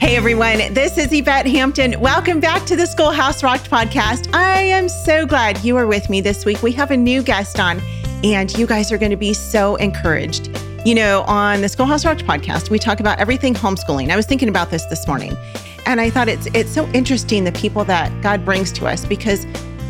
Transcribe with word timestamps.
Hey 0.00 0.16
everyone, 0.16 0.72
this 0.72 0.96
is 0.96 1.12
Yvette 1.12 1.46
Hampton. 1.46 2.00
Welcome 2.00 2.40
back 2.40 2.64
to 2.64 2.74
the 2.74 2.86
Schoolhouse 2.86 3.42
Rocked 3.42 3.70
podcast. 3.70 4.34
I 4.34 4.58
am 4.58 4.88
so 4.88 5.26
glad 5.26 5.62
you 5.62 5.76
are 5.76 5.86
with 5.86 6.08
me 6.08 6.22
this 6.22 6.46
week. 6.46 6.62
We 6.62 6.72
have 6.72 6.90
a 6.90 6.96
new 6.96 7.22
guest 7.22 7.60
on, 7.60 7.82
and 8.24 8.50
you 8.56 8.66
guys 8.66 8.90
are 8.92 8.96
going 8.96 9.10
to 9.10 9.18
be 9.18 9.34
so 9.34 9.76
encouraged. 9.76 10.58
You 10.86 10.94
know, 10.94 11.20
on 11.26 11.60
the 11.60 11.68
Schoolhouse 11.68 12.06
Rocked 12.06 12.24
podcast, 12.24 12.70
we 12.70 12.78
talk 12.78 13.00
about 13.00 13.18
everything 13.18 13.52
homeschooling. 13.52 14.08
I 14.08 14.16
was 14.16 14.24
thinking 14.24 14.48
about 14.48 14.70
this 14.70 14.86
this 14.86 15.06
morning, 15.06 15.36
and 15.84 16.00
I 16.00 16.08
thought 16.08 16.28
it's 16.28 16.46
it's 16.54 16.70
so 16.70 16.88
interesting 16.94 17.44
the 17.44 17.52
people 17.52 17.84
that 17.84 18.10
God 18.22 18.42
brings 18.42 18.72
to 18.72 18.86
us 18.86 19.04
because 19.04 19.46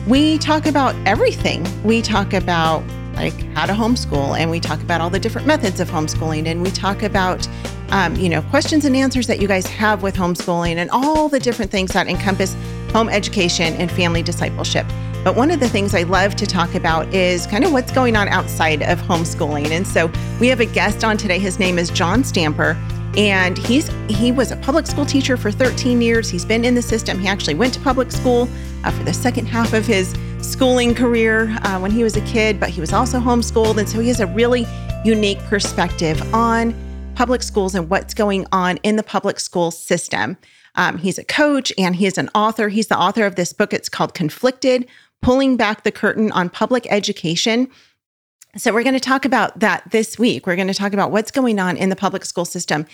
we 0.08 0.38
talk 0.38 0.66
about 0.66 0.96
everything. 1.06 1.64
We 1.84 2.02
talk 2.02 2.32
about 2.32 2.82
like 3.14 3.40
how 3.54 3.66
to 3.66 3.74
homeschool, 3.74 4.36
and 4.36 4.50
we 4.50 4.58
talk 4.58 4.82
about 4.82 5.00
all 5.00 5.08
the 5.08 5.20
different 5.20 5.46
methods 5.46 5.78
of 5.78 5.88
homeschooling, 5.88 6.46
and 6.46 6.62
we 6.62 6.72
talk 6.72 7.04
about 7.04 7.46
um, 7.90 8.16
you 8.16 8.28
know, 8.28 8.42
questions 8.42 8.84
and 8.84 8.96
answers 8.96 9.26
that 9.26 9.40
you 9.40 9.48
guys 9.48 9.66
have 9.66 10.02
with 10.02 10.16
homeschooling 10.16 10.76
and 10.76 10.90
all 10.90 11.28
the 11.28 11.40
different 11.40 11.70
things 11.70 11.92
that 11.92 12.08
encompass 12.08 12.54
home 12.92 13.08
education 13.08 13.74
and 13.74 13.90
family 13.90 14.22
discipleship. 14.22 14.86
But 15.22 15.36
one 15.36 15.50
of 15.50 15.60
the 15.60 15.68
things 15.68 15.94
I 15.94 16.04
love 16.04 16.34
to 16.36 16.46
talk 16.46 16.74
about 16.74 17.12
is 17.12 17.46
kind 17.46 17.64
of 17.64 17.72
what's 17.72 17.92
going 17.92 18.16
on 18.16 18.28
outside 18.28 18.82
of 18.82 18.98
homeschooling. 19.00 19.70
And 19.70 19.86
so 19.86 20.10
we 20.40 20.48
have 20.48 20.60
a 20.60 20.66
guest 20.66 21.04
on 21.04 21.16
today. 21.16 21.38
His 21.38 21.58
name 21.58 21.78
is 21.78 21.90
John 21.90 22.24
Stamper. 22.24 22.76
And 23.16 23.58
he's 23.58 23.90
he 24.08 24.30
was 24.30 24.52
a 24.52 24.56
public 24.58 24.86
school 24.86 25.04
teacher 25.04 25.36
for 25.36 25.50
13 25.50 26.00
years. 26.00 26.28
He's 26.28 26.44
been 26.44 26.64
in 26.64 26.76
the 26.76 26.82
system. 26.82 27.18
He 27.18 27.26
actually 27.26 27.54
went 27.54 27.74
to 27.74 27.80
public 27.80 28.12
school 28.12 28.48
uh, 28.84 28.92
for 28.92 29.02
the 29.02 29.12
second 29.12 29.46
half 29.46 29.72
of 29.72 29.84
his 29.84 30.14
schooling 30.40 30.94
career 30.94 31.54
uh, 31.62 31.78
when 31.80 31.90
he 31.90 32.04
was 32.04 32.16
a 32.16 32.20
kid, 32.22 32.60
but 32.60 32.70
he 32.70 32.80
was 32.80 32.92
also 32.92 33.18
homeschooled. 33.18 33.78
And 33.78 33.88
so 33.88 33.98
he 33.98 34.08
has 34.08 34.20
a 34.20 34.26
really 34.28 34.64
unique 35.04 35.40
perspective 35.40 36.22
on 36.32 36.72
public 37.14 37.42
schools 37.42 37.74
and 37.74 37.88
what's 37.90 38.14
going 38.14 38.46
on 38.52 38.78
in 38.78 38.96
the 38.96 39.02
public 39.02 39.40
school 39.40 39.70
system. 39.70 40.36
Um, 40.76 40.98
he's 40.98 41.18
a 41.18 41.24
coach 41.24 41.72
and 41.76 41.96
he 41.96 42.06
is 42.06 42.18
an 42.18 42.30
author. 42.34 42.68
He's 42.68 42.88
the 42.88 42.98
author 42.98 43.26
of 43.26 43.34
this 43.34 43.52
book. 43.52 43.72
It's 43.72 43.88
called 43.88 44.14
Conflicted 44.14 44.88
Pulling 45.20 45.56
Back 45.56 45.82
the 45.82 45.92
Curtain 45.92 46.32
on 46.32 46.48
Public 46.48 46.86
Education. 46.90 47.68
So, 48.56 48.72
we're 48.72 48.82
going 48.82 48.94
to 48.94 49.00
talk 49.00 49.24
about 49.24 49.60
that 49.60 49.90
this 49.90 50.18
week. 50.18 50.46
We're 50.46 50.56
going 50.56 50.68
to 50.68 50.74
talk 50.74 50.92
about 50.92 51.12
what's 51.12 51.30
going 51.30 51.60
on 51.60 51.76
in 51.76 51.88
the 51.88 51.96
public 51.96 52.24
school 52.24 52.44
system. 52.44 52.86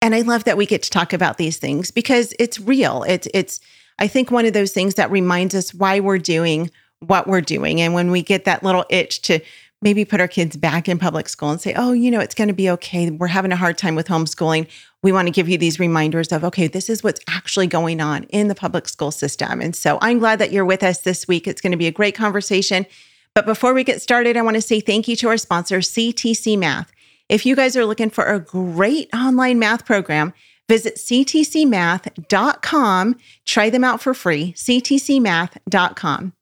And 0.00 0.14
I 0.14 0.22
love 0.22 0.44
that 0.44 0.56
we 0.56 0.66
get 0.66 0.82
to 0.84 0.90
talk 0.90 1.12
about 1.12 1.36
these 1.36 1.58
things 1.58 1.90
because 1.90 2.34
it's 2.38 2.58
real. 2.58 3.04
It's, 3.06 3.28
it's, 3.34 3.60
I 3.98 4.08
think, 4.08 4.30
one 4.30 4.46
of 4.46 4.52
those 4.52 4.72
things 4.72 4.94
that 4.94 5.10
reminds 5.10 5.54
us 5.54 5.74
why 5.74 6.00
we're 6.00 6.18
doing 6.18 6.70
what 7.00 7.26
we're 7.26 7.40
doing. 7.40 7.80
And 7.80 7.94
when 7.94 8.10
we 8.10 8.22
get 8.22 8.44
that 8.44 8.62
little 8.62 8.84
itch 8.88 9.22
to 9.22 9.40
maybe 9.82 10.04
put 10.04 10.20
our 10.20 10.28
kids 10.28 10.56
back 10.56 10.88
in 10.88 10.98
public 10.98 11.28
school 11.28 11.50
and 11.50 11.60
say, 11.60 11.74
oh, 11.74 11.92
you 11.92 12.10
know, 12.10 12.20
it's 12.20 12.34
going 12.34 12.48
to 12.48 12.54
be 12.54 12.70
okay. 12.70 13.10
We're 13.10 13.26
having 13.26 13.52
a 13.52 13.56
hard 13.56 13.76
time 13.76 13.94
with 13.94 14.08
homeschooling. 14.08 14.66
We 15.02 15.12
want 15.12 15.26
to 15.26 15.32
give 15.32 15.48
you 15.48 15.58
these 15.58 15.80
reminders 15.80 16.32
of, 16.32 16.44
okay, 16.44 16.68
this 16.68 16.88
is 16.88 17.02
what's 17.02 17.20
actually 17.28 17.66
going 17.66 18.00
on 18.00 18.22
in 18.24 18.48
the 18.48 18.54
public 18.54 18.88
school 18.88 19.10
system. 19.10 19.60
And 19.60 19.76
so 19.76 19.98
I'm 20.00 20.20
glad 20.20 20.38
that 20.38 20.52
you're 20.52 20.64
with 20.64 20.82
us 20.82 21.00
this 21.00 21.28
week. 21.28 21.46
It's 21.46 21.60
going 21.60 21.72
to 21.72 21.76
be 21.76 21.88
a 21.88 21.92
great 21.92 22.14
conversation. 22.14 22.86
But 23.34 23.44
before 23.46 23.74
we 23.74 23.84
get 23.84 24.00
started, 24.00 24.36
I 24.36 24.42
want 24.42 24.56
to 24.56 24.62
say 24.62 24.80
thank 24.80 25.08
you 25.08 25.16
to 25.16 25.28
our 25.28 25.36
sponsor, 25.36 25.78
CTC 25.78 26.56
Math. 26.58 26.92
If 27.28 27.44
you 27.46 27.56
guys 27.56 27.76
are 27.76 27.86
looking 27.86 28.10
for 28.10 28.24
a 28.24 28.38
great 28.38 29.12
online 29.14 29.58
math 29.58 29.84
program, 29.86 30.32
visit 30.68 30.96
ctcmath.com. 30.96 33.16
Try 33.46 33.70
them 33.70 33.84
out 33.84 34.02
for 34.02 34.14
free, 34.14 34.52
ctcmath.com. 34.52 36.32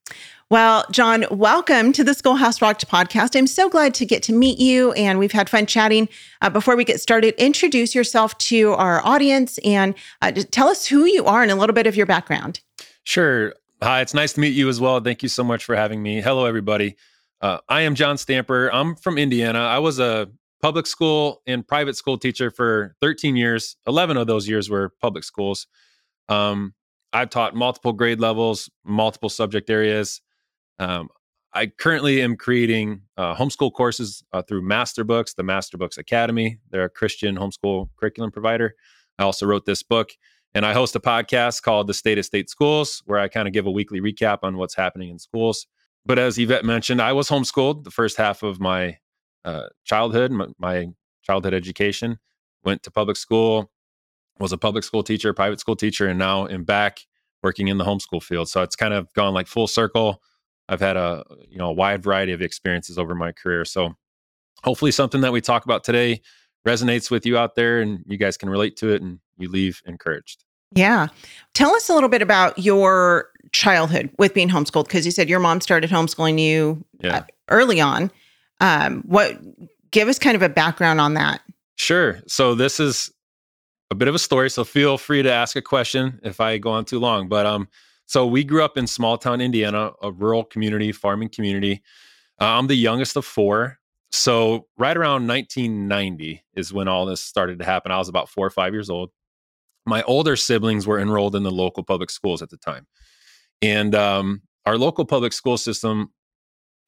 Well, 0.50 0.84
John, 0.90 1.26
welcome 1.30 1.92
to 1.92 2.02
the 2.02 2.12
Schoolhouse 2.12 2.60
Rocked 2.60 2.88
podcast. 2.88 3.38
I'm 3.38 3.46
so 3.46 3.68
glad 3.68 3.94
to 3.94 4.04
get 4.04 4.20
to 4.24 4.32
meet 4.32 4.58
you, 4.58 4.90
and 4.94 5.20
we've 5.20 5.30
had 5.30 5.48
fun 5.48 5.64
chatting. 5.64 6.08
Uh, 6.42 6.50
before 6.50 6.74
we 6.74 6.82
get 6.82 7.00
started, 7.00 7.34
introduce 7.38 7.94
yourself 7.94 8.36
to 8.38 8.72
our 8.72 9.00
audience 9.06 9.58
and 9.58 9.94
uh, 10.22 10.32
tell 10.50 10.66
us 10.66 10.84
who 10.84 11.04
you 11.04 11.24
are 11.24 11.42
and 11.42 11.52
a 11.52 11.54
little 11.54 11.72
bit 11.72 11.86
of 11.86 11.94
your 11.94 12.04
background. 12.04 12.58
Sure. 13.04 13.54
Hi, 13.80 14.00
it's 14.00 14.12
nice 14.12 14.32
to 14.32 14.40
meet 14.40 14.52
you 14.52 14.68
as 14.68 14.80
well. 14.80 14.98
Thank 14.98 15.22
you 15.22 15.28
so 15.28 15.44
much 15.44 15.64
for 15.64 15.76
having 15.76 16.02
me. 16.02 16.20
Hello, 16.20 16.46
everybody. 16.46 16.96
Uh, 17.40 17.58
I 17.68 17.82
am 17.82 17.94
John 17.94 18.18
Stamper. 18.18 18.70
I'm 18.72 18.96
from 18.96 19.18
Indiana. 19.18 19.60
I 19.60 19.78
was 19.78 20.00
a 20.00 20.28
public 20.60 20.88
school 20.88 21.42
and 21.46 21.64
private 21.64 21.94
school 21.94 22.18
teacher 22.18 22.50
for 22.50 22.96
13 23.00 23.36
years. 23.36 23.76
11 23.86 24.16
of 24.16 24.26
those 24.26 24.48
years 24.48 24.68
were 24.68 24.92
public 25.00 25.22
schools. 25.22 25.68
Um, 26.28 26.74
I've 27.12 27.30
taught 27.30 27.54
multiple 27.54 27.92
grade 27.92 28.18
levels, 28.18 28.68
multiple 28.84 29.28
subject 29.28 29.70
areas. 29.70 30.20
Um, 30.80 31.10
I 31.52 31.66
currently 31.66 32.22
am 32.22 32.36
creating 32.36 33.02
uh, 33.16 33.34
homeschool 33.34 33.72
courses 33.72 34.24
uh, 34.32 34.42
through 34.42 34.62
Master 34.62 35.04
Books, 35.04 35.34
the 35.34 35.42
Master 35.42 35.76
Books 35.76 35.98
Academy. 35.98 36.58
They're 36.70 36.84
a 36.84 36.90
Christian 36.90 37.36
homeschool 37.36 37.90
curriculum 37.96 38.30
provider. 38.30 38.74
I 39.18 39.24
also 39.24 39.46
wrote 39.46 39.66
this 39.66 39.82
book, 39.82 40.10
and 40.54 40.64
I 40.64 40.72
host 40.72 40.96
a 40.96 41.00
podcast 41.00 41.62
called 41.62 41.86
The 41.86 41.94
State 41.94 42.18
of 42.18 42.24
State 42.24 42.48
Schools, 42.48 43.02
where 43.04 43.18
I 43.18 43.28
kind 43.28 43.46
of 43.46 43.52
give 43.52 43.66
a 43.66 43.70
weekly 43.70 44.00
recap 44.00 44.38
on 44.42 44.56
what's 44.56 44.74
happening 44.74 45.10
in 45.10 45.18
schools. 45.18 45.66
But 46.06 46.18
as 46.18 46.38
Yvette 46.38 46.64
mentioned, 46.64 47.02
I 47.02 47.12
was 47.12 47.28
homeschooled 47.28 47.84
the 47.84 47.90
first 47.90 48.16
half 48.16 48.42
of 48.42 48.58
my 48.58 48.96
uh, 49.44 49.66
childhood, 49.84 50.30
my, 50.30 50.46
my 50.58 50.86
childhood 51.22 51.52
education. 51.52 52.18
Went 52.64 52.82
to 52.84 52.90
public 52.90 53.16
school, 53.16 53.70
was 54.38 54.52
a 54.52 54.58
public 54.58 54.84
school 54.84 55.02
teacher, 55.02 55.34
private 55.34 55.60
school 55.60 55.76
teacher, 55.76 56.06
and 56.06 56.18
now 56.18 56.46
am 56.46 56.64
back 56.64 57.00
working 57.42 57.68
in 57.68 57.76
the 57.76 57.84
homeschool 57.84 58.22
field. 58.22 58.48
So 58.48 58.62
it's 58.62 58.76
kind 58.76 58.94
of 58.94 59.12
gone 59.14 59.34
like 59.34 59.46
full 59.46 59.66
circle 59.66 60.22
I've 60.70 60.80
had 60.80 60.96
a 60.96 61.24
you 61.48 61.58
know 61.58 61.68
a 61.68 61.72
wide 61.72 62.02
variety 62.02 62.32
of 62.32 62.40
experiences 62.40 62.96
over 62.96 63.14
my 63.14 63.32
career. 63.32 63.64
So 63.66 63.94
hopefully 64.62 64.92
something 64.92 65.20
that 65.20 65.32
we 65.32 65.40
talk 65.40 65.64
about 65.64 65.84
today 65.84 66.22
resonates 66.66 67.10
with 67.10 67.26
you 67.26 67.36
out 67.36 67.56
there 67.56 67.80
and 67.80 68.04
you 68.06 68.16
guys 68.16 68.36
can 68.36 68.48
relate 68.48 68.76
to 68.76 68.90
it 68.90 69.02
and 69.02 69.18
you 69.36 69.50
leave 69.50 69.82
encouraged. 69.84 70.44
Yeah. 70.72 71.08
Tell 71.54 71.74
us 71.74 71.88
a 71.88 71.94
little 71.94 72.08
bit 72.08 72.22
about 72.22 72.58
your 72.58 73.30
childhood 73.52 74.10
with 74.18 74.32
being 74.32 74.48
homeschooled 74.48 74.84
because 74.84 75.04
you 75.04 75.10
said 75.10 75.28
your 75.28 75.40
mom 75.40 75.60
started 75.60 75.90
homeschooling 75.90 76.38
you 76.38 76.84
yeah. 77.00 77.16
Uh, 77.16 77.22
early 77.48 77.80
on. 77.80 78.10
Um, 78.60 79.02
what 79.06 79.38
give 79.90 80.06
us 80.06 80.18
kind 80.18 80.36
of 80.36 80.42
a 80.42 80.48
background 80.48 81.00
on 81.00 81.14
that? 81.14 81.40
Sure. 81.76 82.20
So 82.28 82.54
this 82.54 82.78
is 82.78 83.10
a 83.90 83.96
bit 83.96 84.06
of 84.06 84.14
a 84.14 84.18
story, 84.20 84.50
so 84.50 84.62
feel 84.62 84.98
free 84.98 85.22
to 85.22 85.32
ask 85.32 85.56
a 85.56 85.62
question 85.62 86.20
if 86.22 86.40
I 86.40 86.58
go 86.58 86.70
on 86.70 86.84
too 86.84 87.00
long. 87.00 87.28
But 87.28 87.46
um 87.46 87.66
so 88.10 88.26
we 88.26 88.42
grew 88.42 88.64
up 88.64 88.76
in 88.76 88.88
small 88.88 89.16
town 89.16 89.40
Indiana, 89.40 89.92
a 90.02 90.10
rural 90.10 90.42
community, 90.42 90.90
farming 90.90 91.28
community. 91.28 91.80
Uh, 92.40 92.58
I'm 92.58 92.66
the 92.66 92.74
youngest 92.74 93.14
of 93.14 93.24
four. 93.24 93.78
So 94.10 94.66
right 94.76 94.96
around 94.96 95.28
1990 95.28 96.42
is 96.56 96.72
when 96.72 96.88
all 96.88 97.06
this 97.06 97.22
started 97.22 97.60
to 97.60 97.64
happen. 97.64 97.92
I 97.92 97.98
was 97.98 98.08
about 98.08 98.28
four 98.28 98.44
or 98.44 98.50
five 98.50 98.72
years 98.72 98.90
old. 98.90 99.10
My 99.86 100.02
older 100.02 100.34
siblings 100.34 100.88
were 100.88 100.98
enrolled 100.98 101.36
in 101.36 101.44
the 101.44 101.52
local 101.52 101.84
public 101.84 102.10
schools 102.10 102.42
at 102.42 102.50
the 102.50 102.56
time. 102.56 102.88
And 103.62 103.94
um, 103.94 104.42
our 104.66 104.76
local 104.76 105.04
public 105.04 105.32
school 105.32 105.56
system 105.56 106.10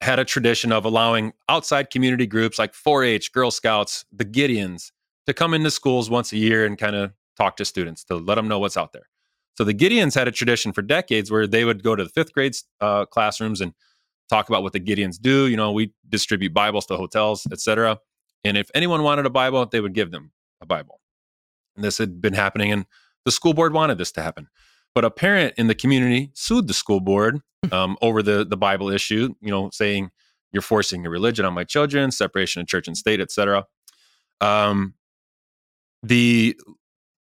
had 0.01 0.19
a 0.19 0.25
tradition 0.25 0.73
of 0.73 0.83
allowing 0.83 1.31
outside 1.47 1.89
community 1.89 2.27
groups 2.27 2.59
like 2.59 2.73
4 2.73 3.05
H, 3.05 3.31
Girl 3.31 3.49
Scouts, 3.49 4.03
the 4.11 4.25
Gideons 4.25 4.91
to 5.27 5.33
come 5.33 5.53
into 5.53 5.71
schools 5.71 6.09
once 6.09 6.33
a 6.33 6.37
year 6.37 6.65
and 6.65 6.77
kind 6.77 6.97
of 6.97 7.13
talk 7.37 7.55
to 7.55 7.63
students 7.63 8.03
to 8.03 8.17
let 8.17 8.35
them 8.35 8.49
know 8.49 8.59
what's 8.59 8.75
out 8.75 8.91
there. 8.91 9.07
So 9.55 9.63
the 9.63 9.73
Gideons 9.73 10.15
had 10.15 10.27
a 10.27 10.31
tradition 10.31 10.73
for 10.73 10.81
decades 10.81 11.29
where 11.29 11.45
they 11.45 11.63
would 11.65 11.83
go 11.83 11.95
to 11.95 12.03
the 12.03 12.09
fifth 12.09 12.33
grade 12.33 12.55
uh, 12.81 13.05
classrooms 13.05 13.61
and 13.61 13.73
talk 14.29 14.49
about 14.49 14.63
what 14.63 14.73
the 14.73 14.79
Gideons 14.79 15.19
do. 15.19 15.47
You 15.47 15.57
know, 15.57 15.71
we 15.71 15.93
distribute 16.09 16.53
Bibles 16.53 16.85
to 16.87 16.97
hotels, 16.97 17.47
etc. 17.51 17.99
And 18.43 18.57
if 18.57 18.69
anyone 18.73 19.03
wanted 19.03 19.25
a 19.25 19.29
Bible, 19.29 19.65
they 19.65 19.79
would 19.79 19.93
give 19.93 20.11
them 20.11 20.31
a 20.61 20.65
Bible. 20.65 20.99
And 21.75 21.83
this 21.83 21.97
had 21.97 22.21
been 22.21 22.33
happening, 22.33 22.71
and 22.71 22.85
the 23.25 23.31
school 23.31 23.53
board 23.53 23.73
wanted 23.73 23.97
this 23.97 24.11
to 24.13 24.21
happen. 24.21 24.47
But 24.95 25.05
a 25.05 25.11
parent 25.11 25.55
in 25.57 25.67
the 25.67 25.75
community 25.75 26.31
sued 26.33 26.67
the 26.67 26.73
school 26.73 26.99
board 26.99 27.39
um, 27.71 27.97
over 28.01 28.21
the 28.21 28.45
the 28.45 28.57
Bible 28.57 28.89
issue. 28.89 29.33
You 29.41 29.51
know, 29.51 29.69
saying 29.71 30.11
you're 30.51 30.61
forcing 30.61 31.03
your 31.03 31.11
religion 31.11 31.45
on 31.45 31.53
my 31.53 31.63
children, 31.63 32.11
separation 32.11 32.61
of 32.61 32.67
church 32.67 32.87
and 32.87 32.97
state, 32.97 33.19
etc. 33.19 33.65
Um, 34.41 34.93
the 36.03 36.57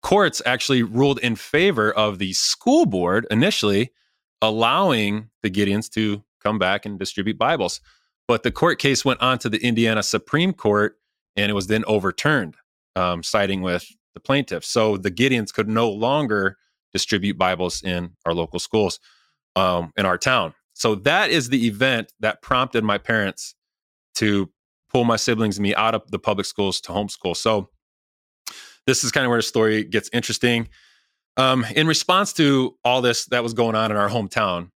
courts 0.01 0.41
actually 0.45 0.83
ruled 0.83 1.19
in 1.19 1.35
favor 1.35 1.91
of 1.91 2.19
the 2.19 2.33
school 2.33 2.85
board 2.85 3.27
initially 3.31 3.91
allowing 4.41 5.29
the 5.43 5.49
Gideons 5.49 5.89
to 5.91 6.23
come 6.41 6.57
back 6.57 6.85
and 6.85 6.97
distribute 6.97 7.37
Bibles. 7.37 7.81
But 8.27 8.43
the 8.43 8.51
court 8.51 8.79
case 8.79 9.05
went 9.05 9.21
on 9.21 9.37
to 9.39 9.49
the 9.49 9.63
Indiana 9.63 10.03
Supreme 10.03 10.53
Court 10.53 10.97
and 11.35 11.49
it 11.49 11.53
was 11.53 11.67
then 11.67 11.83
overturned, 11.85 12.55
um, 12.95 13.23
siding 13.23 13.61
with 13.61 13.85
the 14.13 14.19
plaintiffs. 14.19 14.67
So 14.67 14.97
the 14.97 15.11
Gideons 15.11 15.53
could 15.53 15.69
no 15.69 15.89
longer 15.89 16.57
distribute 16.91 17.37
Bibles 17.37 17.83
in 17.83 18.11
our 18.25 18.33
local 18.33 18.59
schools 18.59 18.99
um, 19.55 19.91
in 19.97 20.05
our 20.05 20.17
town. 20.17 20.53
So 20.73 20.95
that 20.95 21.29
is 21.29 21.49
the 21.49 21.67
event 21.67 22.11
that 22.19 22.41
prompted 22.41 22.83
my 22.83 22.97
parents 22.97 23.55
to 24.15 24.49
pull 24.89 25.03
my 25.03 25.15
siblings 25.15 25.57
and 25.57 25.63
me 25.63 25.75
out 25.75 25.95
of 25.95 26.09
the 26.11 26.19
public 26.19 26.45
schools 26.45 26.81
to 26.81 26.91
homeschool. 26.91 27.35
So 27.35 27.69
this 28.87 29.03
is 29.03 29.11
kind 29.11 29.25
of 29.25 29.29
where 29.29 29.39
the 29.39 29.43
story 29.43 29.83
gets 29.83 30.09
interesting. 30.13 30.69
Um, 31.37 31.65
in 31.75 31.87
response 31.87 32.33
to 32.33 32.77
all 32.83 33.01
this 33.01 33.25
that 33.27 33.43
was 33.43 33.53
going 33.53 33.75
on 33.75 33.91
in 33.91 33.97
our 33.97 34.09
hometown, 34.09 34.69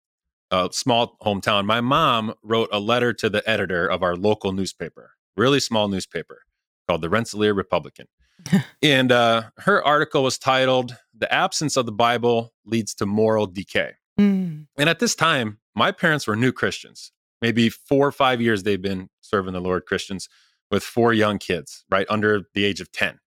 uh, 0.50 0.68
small 0.70 1.16
hometown, 1.22 1.66
my 1.66 1.80
mom 1.80 2.34
wrote 2.42 2.68
a 2.72 2.78
letter 2.78 3.12
to 3.12 3.28
the 3.28 3.48
editor 3.48 3.86
of 3.86 4.02
our 4.02 4.14
local 4.14 4.52
newspaper, 4.52 5.12
really 5.36 5.60
small 5.60 5.88
newspaper 5.88 6.42
called 6.86 7.02
the 7.02 7.10
Rensselaer 7.10 7.54
Republican. 7.54 8.06
and 8.82 9.10
uh, 9.10 9.44
her 9.58 9.84
article 9.84 10.22
was 10.22 10.38
titled 10.38 10.96
the 11.16 11.32
absence 11.32 11.76
of 11.76 11.86
the 11.86 11.92
Bible 11.92 12.52
leads 12.64 12.94
to 12.94 13.06
moral 13.06 13.46
decay. 13.46 13.92
Mm. 14.18 14.66
And 14.78 14.88
at 14.88 14.98
this 14.98 15.14
time, 15.14 15.58
my 15.74 15.92
parents 15.92 16.26
were 16.26 16.36
new 16.36 16.52
Christians. 16.52 17.12
Maybe 17.40 17.68
four 17.68 18.06
or 18.06 18.12
five 18.12 18.40
years 18.40 18.62
they've 18.62 18.80
been 18.80 19.08
serving 19.20 19.52
the 19.52 19.60
Lord 19.60 19.86
Christians 19.86 20.28
with 20.70 20.82
four 20.82 21.12
young 21.12 21.38
kids, 21.38 21.84
right 21.90 22.06
under 22.08 22.42
the 22.54 22.64
age 22.64 22.80
of 22.80 22.90
10. 22.92 23.18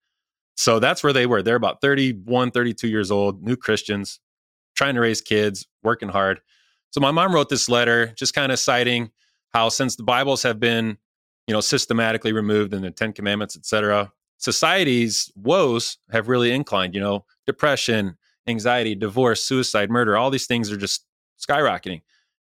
So 0.57 0.79
that's 0.79 1.03
where 1.03 1.13
they 1.13 1.27
were. 1.27 1.41
They're 1.41 1.55
about 1.55 1.81
31, 1.81 2.51
32 2.51 2.87
years 2.87 3.11
old, 3.11 3.43
new 3.43 3.55
Christians, 3.55 4.19
trying 4.75 4.95
to 4.95 5.01
raise 5.01 5.21
kids, 5.21 5.67
working 5.83 6.09
hard. 6.09 6.41
So 6.91 6.99
my 6.99 7.11
mom 7.11 7.33
wrote 7.33 7.49
this 7.49 7.69
letter 7.69 8.07
just 8.17 8.33
kind 8.33 8.51
of 8.51 8.59
citing 8.59 9.11
how 9.53 9.69
since 9.69 9.95
the 9.95 10.03
Bibles 10.03 10.41
have 10.43 10.59
been, 10.59 10.97
you 11.47 11.53
know, 11.53 11.61
systematically 11.61 12.33
removed 12.33 12.73
and 12.73 12.83
the 12.83 12.91
10 12.91 13.13
commandments, 13.13 13.55
et 13.55 13.65
cetera, 13.65 14.11
society's 14.37 15.31
woes 15.35 15.99
have 16.11 16.27
really 16.27 16.51
inclined, 16.51 16.95
you 16.95 17.01
know, 17.01 17.23
depression, 17.45 18.17
anxiety, 18.47 18.95
divorce, 18.95 19.43
suicide, 19.43 19.91
murder, 19.91 20.17
all 20.17 20.29
these 20.29 20.47
things 20.47 20.71
are 20.71 20.77
just 20.77 21.05
skyrocketing 21.39 22.01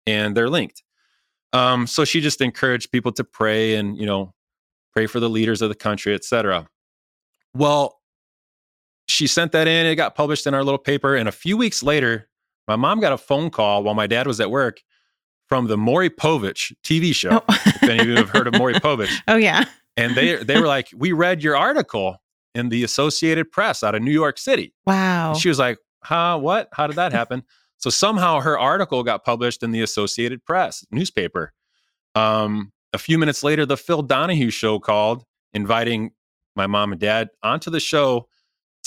and 0.07 0.37
they're 0.37 0.51
linked. 0.51 0.83
Um, 1.53 1.87
so 1.87 2.05
she 2.05 2.21
just 2.21 2.41
encouraged 2.41 2.91
people 2.91 3.13
to 3.13 3.25
pray 3.25 3.75
and, 3.75 3.97
you 3.99 4.07
know, 4.07 4.35
pray 4.93 5.07
for 5.07 5.21
the 5.21 5.31
leaders 5.31 5.61
of 5.63 5.69
the 5.69 5.75
country, 5.75 6.15
et 6.15 6.25
cetera. 6.25 6.69
Well, 7.55 7.98
she 9.09 9.27
sent 9.27 9.53
that 9.53 9.67
in. 9.67 9.87
It 9.87 9.97
got 9.97 10.15
published 10.15 10.47
in 10.47 10.55
our 10.55 10.63
little 10.63 10.79
paper. 10.79 11.17
And 11.17 11.29
a 11.29 11.33
few 11.33 11.57
weeks 11.57 11.83
later, 11.83 12.29
my 12.67 12.77
mom 12.77 13.01
got 13.01 13.13
a 13.13 13.19
phone 13.19 13.51
call 13.51 13.83
while 13.83 13.95
my 13.95 14.07
dad 14.07 14.27
was 14.27 14.41
at 14.41 14.51
work 14.51 14.81
from 15.49 15.67
the 15.67 15.77
Maury 15.77 16.11
Povich 16.11 16.73
TV 16.85 17.15
show. 17.15 17.43
Oh. 17.49 17.57
if 17.67 17.83
any 17.83 18.01
of 18.01 18.07
you 18.07 18.17
have 18.17 18.29
heard 18.29 18.47
of 18.47 18.55
Maury 18.55 18.75
Povich. 18.75 19.11
oh 19.29 19.37
yeah. 19.37 19.65
And 19.97 20.15
they 20.15 20.37
they 20.37 20.61
were 20.61 20.67
like, 20.67 20.89
We 20.95 21.13
read 21.13 21.43
your 21.43 21.57
article 21.57 22.23
in 22.55 22.69
the 22.69 22.85
Associated 22.85 23.51
Press 23.51 23.83
out 23.83 23.95
of 23.95 24.03
New 24.03 24.13
York 24.13 24.39
City. 24.39 24.75
Wow. 24.87 25.33
And 25.33 25.41
she 25.41 25.49
was 25.49 25.59
like, 25.59 25.79
Huh? 26.05 26.39
What? 26.39 26.69
How 26.73 26.87
did 26.87 26.97
that 26.97 27.13
happen? 27.13 27.43
so 27.79 27.91
somehow 27.91 28.41
her 28.41 28.59
article 28.59 29.05
got 29.05 29.25
published 29.25 29.63
in 29.63 29.71
the 29.71 29.83
Associated 29.83 30.45
Press 30.45 30.85
newspaper. 30.91 31.53
Um, 32.15 32.73
a 32.93 32.99
few 32.99 33.19
minutes 33.19 33.43
later, 33.45 33.65
the 33.65 33.77
Phil 33.77 34.03
Donahue 34.03 34.51
show 34.51 34.81
called, 34.81 35.25
inviting 35.53 36.11
my 36.57 36.67
mom 36.67 36.91
and 36.91 37.01
dad 37.01 37.29
onto 37.43 37.71
the 37.71 37.79
show 37.81 38.29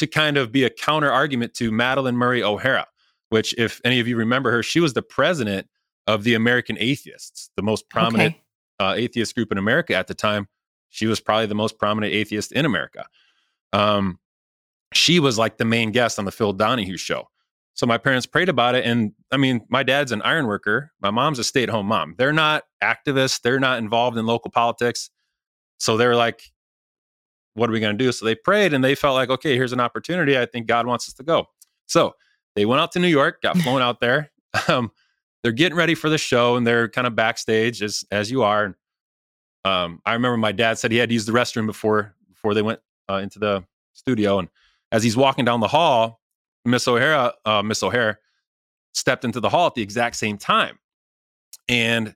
to 0.02 0.08
kind 0.08 0.38
of 0.38 0.52
be 0.52 0.64
a 0.66 0.70
counter 0.70 1.12
argument 1.12 1.54
to 1.56 1.72
Madalyn 1.72 2.16
Murray 2.16 2.44
O'Hara, 2.44 2.88
which, 3.30 3.56
if 3.58 3.80
any 3.86 4.00
of 4.00 4.08
you 4.08 4.18
remember 4.18 4.52
her, 4.52 4.62
she 4.62 4.80
was 4.80 4.94
the 4.94 5.02
president 5.02 5.68
of 6.06 6.24
the 6.24 6.34
American 6.34 6.78
Atheists, 6.80 7.50
the 7.56 7.62
most 7.64 7.90
prominent 7.90 8.36
Okay. 8.36 8.42
uh, 8.80 8.94
atheist 8.98 9.34
group 9.36 9.52
in 9.52 9.58
America 9.58 9.96
at 9.96 10.08
the 10.08 10.14
time. 10.14 10.48
She 10.90 11.08
was 11.08 11.20
probably 11.22 11.46
the 11.46 11.56
most 11.56 11.80
prominent 11.80 12.14
atheist 12.14 12.52
in 12.52 12.66
America. 12.66 13.06
Um, 13.74 14.20
she 14.94 15.20
was 15.20 15.38
like 15.38 15.58
the 15.58 15.66
main 15.66 15.92
guest 15.92 16.20
on 16.20 16.26
the 16.26 16.32
Phil 16.32 16.52
Donahue 16.54 16.98
show. 16.98 17.30
So 17.74 17.86
my 17.86 17.98
parents 17.98 18.26
prayed 18.26 18.50
about 18.50 18.76
it. 18.76 18.84
And 18.86 19.14
I 19.32 19.38
mean, 19.38 19.62
my 19.70 19.84
dad's 19.84 20.12
an 20.12 20.22
iron 20.24 20.46
worker. 20.48 20.92
My 21.02 21.10
mom's 21.12 21.40
a 21.40 21.44
stay 21.46 21.64
at 21.64 21.70
home 21.70 21.86
mom. 21.86 22.16
They're 22.18 22.34
not 22.34 22.64
activists, 22.84 23.42
they're 23.42 23.60
not 23.62 23.78
involved 23.80 24.18
in 24.18 24.26
local 24.26 24.52
politics. 24.52 25.10
So 25.78 25.96
they're 25.96 26.16
like, 26.18 26.42
what 27.54 27.70
are 27.70 27.74
we 27.74 27.80
going 27.80 27.98
to 27.98 28.04
do? 28.04 28.12
So 28.12 28.26
they 28.26 28.36
prayed 28.36 28.74
and 28.74 28.84
they 28.84 28.96
felt 28.96 29.16
like, 29.16 29.30
okay, 29.30 29.56
here's 29.56 29.74
an 29.74 29.80
opportunity. 29.80 30.38
I 30.38 30.46
think 30.46 30.68
God 30.68 30.88
wants 30.88 31.08
us 31.08 31.14
to 31.16 31.24
go. 31.24 31.48
So 31.86 32.16
they 32.56 32.66
went 32.66 32.82
out 32.82 32.92
to 32.94 33.00
New 33.00 33.08
York, 33.08 33.42
got 33.42 33.58
flown 33.58 33.82
out 33.82 34.00
there. 34.00 34.32
Um, 34.68 34.92
they're 35.44 35.54
getting 35.54 35.78
ready 35.78 35.96
for 35.96 36.10
the 36.10 36.18
show 36.18 36.58
and 36.58 36.68
they're 36.68 36.90
kind 36.90 37.08
of 37.08 37.16
backstage 37.16 37.82
as 37.82 38.04
as 38.12 38.30
you 38.30 38.44
are. 38.44 38.66
And, 38.66 38.76
um, 39.64 40.02
I 40.06 40.14
remember 40.14 40.36
my 40.36 40.52
dad 40.52 40.78
said 40.78 40.92
he 40.92 40.98
had 40.98 41.10
to 41.10 41.14
use 41.14 41.26
the 41.26 41.32
restroom 41.32 41.66
before 41.66 42.14
before 42.30 42.54
they 42.54 42.62
went 42.62 42.82
uh, 43.10 43.16
into 43.16 43.40
the 43.40 43.64
studio. 43.94 44.40
And 44.40 44.50
as 44.92 45.04
he's 45.04 45.16
walking 45.16 45.46
down 45.46 45.60
the 45.60 45.68
hall, 45.68 46.20
Miss 46.66 46.88
O'Hara, 46.88 47.34
uh, 47.46 47.64
Miss 47.64 47.82
O'Hair, 47.82 48.20
stepped 48.94 49.24
into 49.24 49.40
the 49.40 49.50
hall 49.50 49.68
at 49.68 49.76
the 49.76 49.82
exact 49.82 50.16
same 50.16 50.38
time, 50.38 50.80
and 51.70 52.16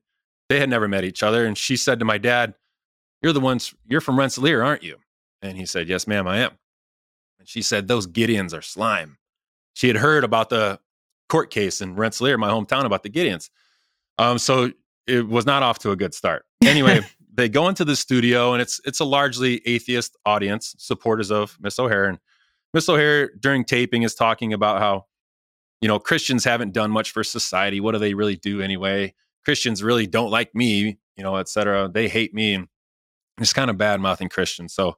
they 0.49 0.59
had 0.59 0.69
never 0.69 0.88
met 0.88 1.03
each 1.03 1.23
other. 1.23 1.45
And 1.45 1.57
she 1.57 1.77
said 1.77 1.99
to 1.99 2.05
my 2.05 2.17
dad, 2.17 2.53
"You're 3.21 3.33
the 3.33 3.39
ones. 3.39 3.73
You're 3.85 4.01
from 4.01 4.19
Rensselaer, 4.19 4.63
aren't 4.63 4.83
you?" 4.83 4.97
And 5.41 5.57
he 5.57 5.65
said, 5.65 5.87
"Yes, 5.87 6.07
ma'am, 6.07 6.27
I 6.27 6.37
am." 6.37 6.51
And 7.39 7.47
she 7.47 7.61
said, 7.61 7.87
"Those 7.87 8.07
Gideons 8.07 8.57
are 8.57 8.61
slime." 8.61 9.17
She 9.73 9.87
had 9.87 9.97
heard 9.97 10.23
about 10.23 10.49
the 10.49 10.79
court 11.29 11.51
case 11.51 11.81
in 11.81 11.95
Rensselaer, 11.95 12.37
my 12.37 12.49
hometown, 12.49 12.85
about 12.85 13.03
the 13.03 13.09
Gideons. 13.09 13.49
Um, 14.17 14.37
so 14.37 14.71
it 15.07 15.27
was 15.27 15.45
not 15.45 15.63
off 15.63 15.79
to 15.79 15.91
a 15.91 15.95
good 15.95 16.13
start. 16.13 16.45
Anyway, 16.63 17.01
they 17.33 17.49
go 17.49 17.67
into 17.67 17.85
the 17.85 17.95
studio, 17.95 18.53
and 18.53 18.61
it's 18.61 18.79
it's 18.85 18.99
a 18.99 19.05
largely 19.05 19.61
atheist 19.65 20.15
audience, 20.25 20.75
supporters 20.77 21.31
of 21.31 21.57
Miss 21.59 21.77
O'Hair. 21.79 22.05
And 22.05 22.19
Miss 22.73 22.89
O'Hair 22.89 23.31
during 23.39 23.65
taping 23.65 24.03
is 24.03 24.15
talking 24.15 24.53
about 24.53 24.79
how, 24.79 25.05
you 25.81 25.88
know, 25.88 25.99
Christians 25.99 26.43
haven't 26.43 26.73
done 26.73 26.91
much 26.91 27.11
for 27.11 27.23
society. 27.23 27.79
What 27.79 27.91
do 27.91 27.99
they 27.99 28.13
really 28.13 28.35
do 28.35 28.61
anyway? 28.61 29.13
Christians 29.43 29.83
really 29.83 30.07
don't 30.07 30.31
like 30.31 30.55
me, 30.55 30.97
you 31.15 31.23
know, 31.23 31.35
et 31.35 31.47
cetera. 31.47 31.89
They 31.89 32.07
hate 32.07 32.33
me, 32.33 32.53
and 32.53 32.67
it's 33.38 33.53
kind 33.53 33.69
of 33.69 33.77
bad 33.77 33.99
mouthing 33.99 34.29
Christians. 34.29 34.73
So 34.73 34.95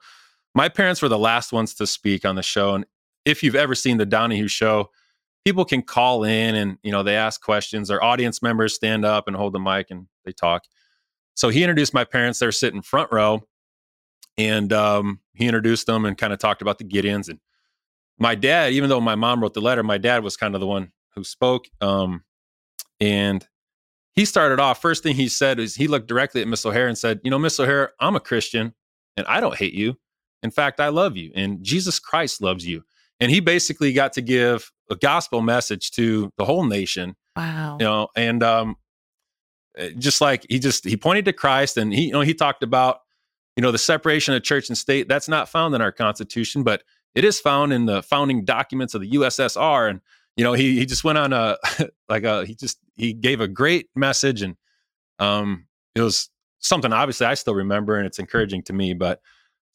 my 0.57 0.69
parents 0.69 1.03
were 1.03 1.09
the 1.09 1.19
last 1.19 1.53
ones 1.53 1.75
to 1.75 1.85
speak 1.85 2.25
on 2.25 2.33
the 2.33 2.41
show, 2.41 2.73
and 2.73 2.83
if 3.25 3.43
you've 3.43 3.55
ever 3.55 3.75
seen 3.75 3.97
the 3.97 4.07
Donahue 4.07 4.47
show, 4.47 4.89
people 5.45 5.63
can 5.63 5.83
call 5.83 6.23
in 6.23 6.55
and 6.55 6.79
you 6.81 6.91
know 6.91 7.03
they 7.03 7.15
ask 7.15 7.39
questions 7.41 7.91
or 7.91 8.03
audience 8.03 8.41
members 8.41 8.73
stand 8.73 9.05
up 9.05 9.27
and 9.27 9.37
hold 9.37 9.53
the 9.53 9.59
mic 9.59 9.91
and 9.91 10.07
they 10.25 10.31
talk. 10.31 10.63
So 11.35 11.49
he 11.49 11.61
introduced 11.63 11.93
my 11.93 12.05
parents 12.05 12.39
they're 12.39 12.51
sitting 12.51 12.81
front 12.81 13.11
row 13.11 13.47
and 14.35 14.73
um, 14.73 15.19
he 15.35 15.45
introduced 15.45 15.85
them 15.85 16.05
and 16.05 16.17
kind 16.17 16.33
of 16.33 16.39
talked 16.39 16.63
about 16.63 16.79
the 16.79 16.83
gideons 16.85 17.29
and 17.29 17.39
my 18.17 18.33
dad 18.33 18.73
even 18.73 18.89
though 18.89 18.99
my 18.99 19.15
mom 19.15 19.41
wrote 19.41 19.53
the 19.53 19.61
letter 19.61 19.83
my 19.83 19.99
dad 19.99 20.23
was 20.23 20.35
kind 20.35 20.55
of 20.55 20.59
the 20.59 20.67
one 20.67 20.91
who 21.13 21.23
spoke 21.23 21.67
um, 21.81 22.23
and 22.99 23.47
he 24.13 24.25
started 24.25 24.59
off 24.59 24.81
first 24.81 25.03
thing 25.03 25.15
he 25.15 25.29
said 25.29 25.59
is 25.59 25.75
he 25.75 25.87
looked 25.87 26.07
directly 26.07 26.41
at 26.41 26.47
miss 26.47 26.65
o'hair 26.65 26.87
and 26.87 26.97
said 26.97 27.19
you 27.23 27.29
know 27.29 27.37
miss 27.37 27.59
o'hair 27.59 27.91
i'm 27.99 28.15
a 28.15 28.19
christian 28.19 28.73
and 29.15 29.25
i 29.27 29.39
don't 29.39 29.55
hate 29.55 29.73
you 29.73 29.95
in 30.43 30.51
fact 30.51 30.79
i 30.79 30.87
love 30.89 31.15
you 31.17 31.31
and 31.35 31.63
jesus 31.63 31.99
christ 31.99 32.41
loves 32.41 32.65
you 32.65 32.83
and 33.19 33.31
he 33.31 33.39
basically 33.39 33.91
got 33.93 34.13
to 34.13 34.21
give 34.21 34.71
a 34.89 34.95
gospel 34.95 35.41
message 35.41 35.91
to 35.91 36.31
the 36.37 36.45
whole 36.45 36.65
nation 36.65 37.15
Wow. 37.35 37.77
you 37.79 37.85
know 37.85 38.07
and 38.15 38.41
um 38.43 38.75
eh, 39.77 39.91
just 39.97 40.21
like 40.21 40.45
he 40.49 40.59
just 40.59 40.85
he 40.85 40.97
pointed 40.97 41.25
to 41.25 41.33
christ 41.33 41.77
and 41.77 41.93
he 41.93 42.05
you 42.07 42.11
know 42.13 42.21
he 42.21 42.33
talked 42.33 42.63
about 42.63 42.99
you 43.55 43.61
know 43.61 43.71
the 43.71 43.77
separation 43.77 44.33
of 44.33 44.43
church 44.43 44.69
and 44.69 44.77
state 44.77 45.07
that's 45.07 45.27
not 45.29 45.49
found 45.49 45.73
in 45.75 45.81
our 45.81 45.91
constitution 45.91 46.63
but 46.63 46.83
it 47.15 47.23
is 47.23 47.39
found 47.39 47.73
in 47.73 47.85
the 47.85 48.01
founding 48.03 48.45
documents 48.45 48.93
of 48.93 49.01
the 49.01 49.11
ussr 49.11 49.89
and 49.89 50.01
you 50.35 50.43
know 50.43 50.53
he 50.53 50.77
he 50.79 50.85
just 50.85 51.03
went 51.03 51.17
on 51.17 51.33
a 51.33 51.57
like 52.09 52.23
a 52.23 52.45
he 52.45 52.55
just 52.55 52.77
he 52.95 53.13
gave 53.13 53.41
a 53.41 53.47
great 53.47 53.87
message 53.95 54.41
and 54.41 54.55
um 55.19 55.65
it 55.95 56.01
was 56.01 56.29
something 56.59 56.93
obviously 56.93 57.25
i 57.25 57.33
still 57.33 57.55
remember 57.55 57.97
and 57.97 58.05
it's 58.05 58.19
encouraging 58.19 58.61
to 58.63 58.73
me 58.73 58.93
but 58.93 59.19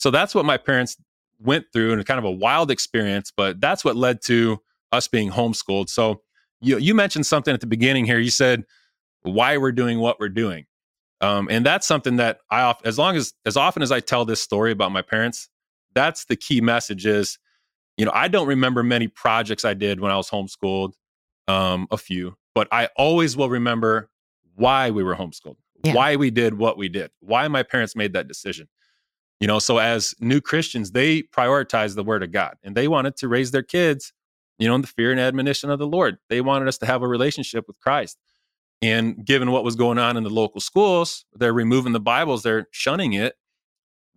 so 0.02 0.11
that's 0.11 0.35
what 0.35 0.44
my 0.44 0.56
parents 0.56 0.97
went 1.38 1.64
through 1.73 1.92
and 1.92 2.04
kind 2.06 2.18
of 2.18 2.25
a 2.25 2.30
wild 2.30 2.71
experience 2.71 3.32
but 3.37 3.61
that's 3.61 3.85
what 3.85 3.97
led 3.97 4.21
to 4.23 4.59
us 4.92 5.09
being 5.09 5.30
homeschooled. 5.30 5.88
So 5.88 6.21
you 6.61 6.78
you 6.78 6.94
mentioned 6.94 7.26
something 7.26 7.52
at 7.52 7.61
the 7.61 7.66
beginning 7.66 8.04
here. 8.04 8.18
You 8.18 8.30
said 8.30 8.64
why 9.23 9.56
we're 9.56 9.73
doing 9.73 9.99
what 9.99 10.21
we're 10.21 10.28
doing. 10.28 10.66
Um, 11.21 11.49
and 11.50 11.64
that's 11.64 11.87
something 11.87 12.16
that 12.16 12.38
i 12.50 12.75
as 12.85 12.99
long 12.99 13.16
as 13.16 13.32
as 13.47 13.56
often 13.56 13.82
as 13.82 13.92
i 13.92 14.00
tell 14.00 14.25
this 14.25 14.40
story 14.40 14.73
about 14.73 14.90
my 14.90 15.02
parents 15.02 15.49
that's 15.94 16.25
the 16.25 16.35
key 16.35 16.61
message 16.61 17.06
is 17.06 17.38
you 17.97 18.04
know 18.04 18.11
i 18.12 18.26
don't 18.26 18.49
remember 18.49 18.82
many 18.82 19.06
projects 19.06 19.64
i 19.64 19.73
did 19.73 20.00
when 20.00 20.11
i 20.11 20.16
was 20.16 20.28
homeschooled 20.28 20.94
um, 21.47 21.87
a 21.92 21.97
few 21.97 22.37
but 22.56 22.66
i 22.73 22.88
always 22.97 23.37
will 23.37 23.49
remember 23.49 24.11
why 24.56 24.90
we 24.90 25.04
were 25.04 25.14
homeschooled 25.14 25.59
Yeah. 25.85 25.94
why 25.94 26.16
we 26.16 26.32
did 26.32 26.54
what 26.54 26.76
we 26.76 26.88
did 26.88 27.12
why 27.21 27.47
my 27.47 27.62
parents 27.62 27.94
made 27.94 28.14
that 28.14 28.26
decision 28.26 28.66
you 29.42 29.49
know 29.49 29.58
so 29.58 29.78
as 29.78 30.14
new 30.20 30.40
christians 30.40 30.92
they 30.92 31.22
prioritized 31.22 31.96
the 31.96 32.04
word 32.04 32.22
of 32.22 32.30
god 32.30 32.56
and 32.62 32.75
they 32.76 32.88
wanted 32.88 33.16
to 33.16 33.28
raise 33.28 33.50
their 33.50 33.62
kids 33.62 34.12
you 34.58 34.68
know 34.68 34.76
in 34.76 34.80
the 34.80 34.87
fear 34.87 35.11
and 35.11 35.20
admonition 35.20 35.68
of 35.68 35.78
the 35.78 35.87
lord. 35.87 36.18
They 36.30 36.40
wanted 36.40 36.68
us 36.68 36.78
to 36.78 36.87
have 36.87 37.02
a 37.02 37.08
relationship 37.08 37.66
with 37.66 37.78
christ. 37.80 38.16
And 38.80 39.25
given 39.25 39.50
what 39.50 39.64
was 39.64 39.76
going 39.76 39.99
on 39.99 40.16
in 40.16 40.22
the 40.22 40.30
local 40.30 40.61
schools 40.61 41.26
they're 41.34 41.52
removing 41.52 41.92
the 41.92 42.00
bibles 42.00 42.44
they're 42.44 42.68
shunning 42.70 43.12
it. 43.12 43.34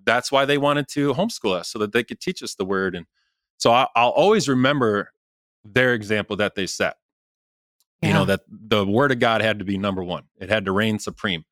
That's 0.06 0.32
why 0.32 0.46
they 0.46 0.60
wanted 0.60 0.88
to 0.90 1.16
homeschool 1.16 1.56
us 1.56 1.70
so 1.70 1.80
that 1.80 1.92
they 1.92 2.04
could 2.04 2.20
teach 2.20 2.44
us 2.44 2.54
the 2.54 2.66
word. 2.66 2.94
And 2.96 3.08
so 3.58 3.72
I, 3.72 3.88
i'll 3.96 4.10
always 4.10 4.48
remember 4.48 5.12
their 5.64 5.96
example 5.96 6.36
that 6.36 6.54
they 6.54 6.68
set. 6.68 6.98
You 8.04 8.14
know 8.14 8.26
that 8.26 8.42
the 8.48 8.86
word 8.86 9.12
of 9.12 9.18
god 9.18 9.42
had 9.42 9.58
to 9.58 9.66
be 9.66 9.80
number 9.80 10.04
one. 10.04 10.26
It 10.40 10.50
had 10.50 10.66
to 10.66 10.72
reign 10.72 11.00
supreme 11.00 11.46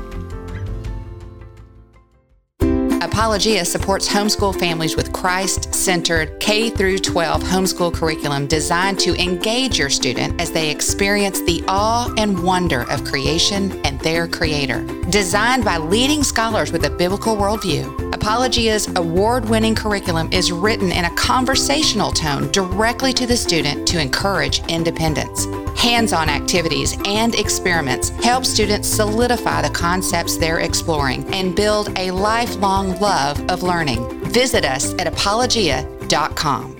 Apologia 3.00 3.64
supports 3.64 4.08
homeschool 4.08 4.58
families 4.58 4.96
with 4.96 5.12
Christ-centered 5.12 6.40
K 6.40 6.68
through 6.68 6.98
12 6.98 7.42
homeschool 7.42 7.94
curriculum 7.94 8.48
designed 8.48 8.98
to 9.00 9.14
engage 9.22 9.78
your 9.78 9.88
student 9.88 10.40
as 10.40 10.50
they 10.50 10.68
experience 10.68 11.40
the 11.42 11.62
awe 11.68 12.12
and 12.18 12.42
wonder 12.42 12.90
of 12.90 13.04
creation 13.04 13.80
and 13.84 14.00
their 14.00 14.26
creator. 14.26 14.82
Designed 15.10 15.64
by 15.64 15.78
leading 15.78 16.24
scholars 16.24 16.72
with 16.72 16.86
a 16.86 16.90
biblical 16.90 17.36
worldview, 17.36 18.07
Apologia's 18.20 18.88
award-winning 18.96 19.76
curriculum 19.76 20.28
is 20.32 20.50
written 20.50 20.90
in 20.90 21.04
a 21.04 21.14
conversational 21.14 22.10
tone 22.10 22.50
directly 22.50 23.12
to 23.12 23.28
the 23.28 23.36
student 23.36 23.86
to 23.86 24.00
encourage 24.00 24.58
independence. 24.66 25.44
Hands 25.80 26.12
on 26.12 26.28
activities 26.28 26.98
and 27.04 27.36
experiments 27.36 28.08
help 28.08 28.44
students 28.44 28.88
solidify 28.88 29.62
the 29.62 29.70
concepts 29.70 30.36
they're 30.36 30.58
exploring 30.58 31.32
and 31.32 31.54
build 31.54 31.96
a 31.96 32.10
lifelong 32.10 32.98
love 32.98 33.40
of 33.48 33.62
learning. 33.62 34.08
Visit 34.32 34.64
us 34.64 34.94
at 34.94 35.06
apologia.com. 35.06 36.76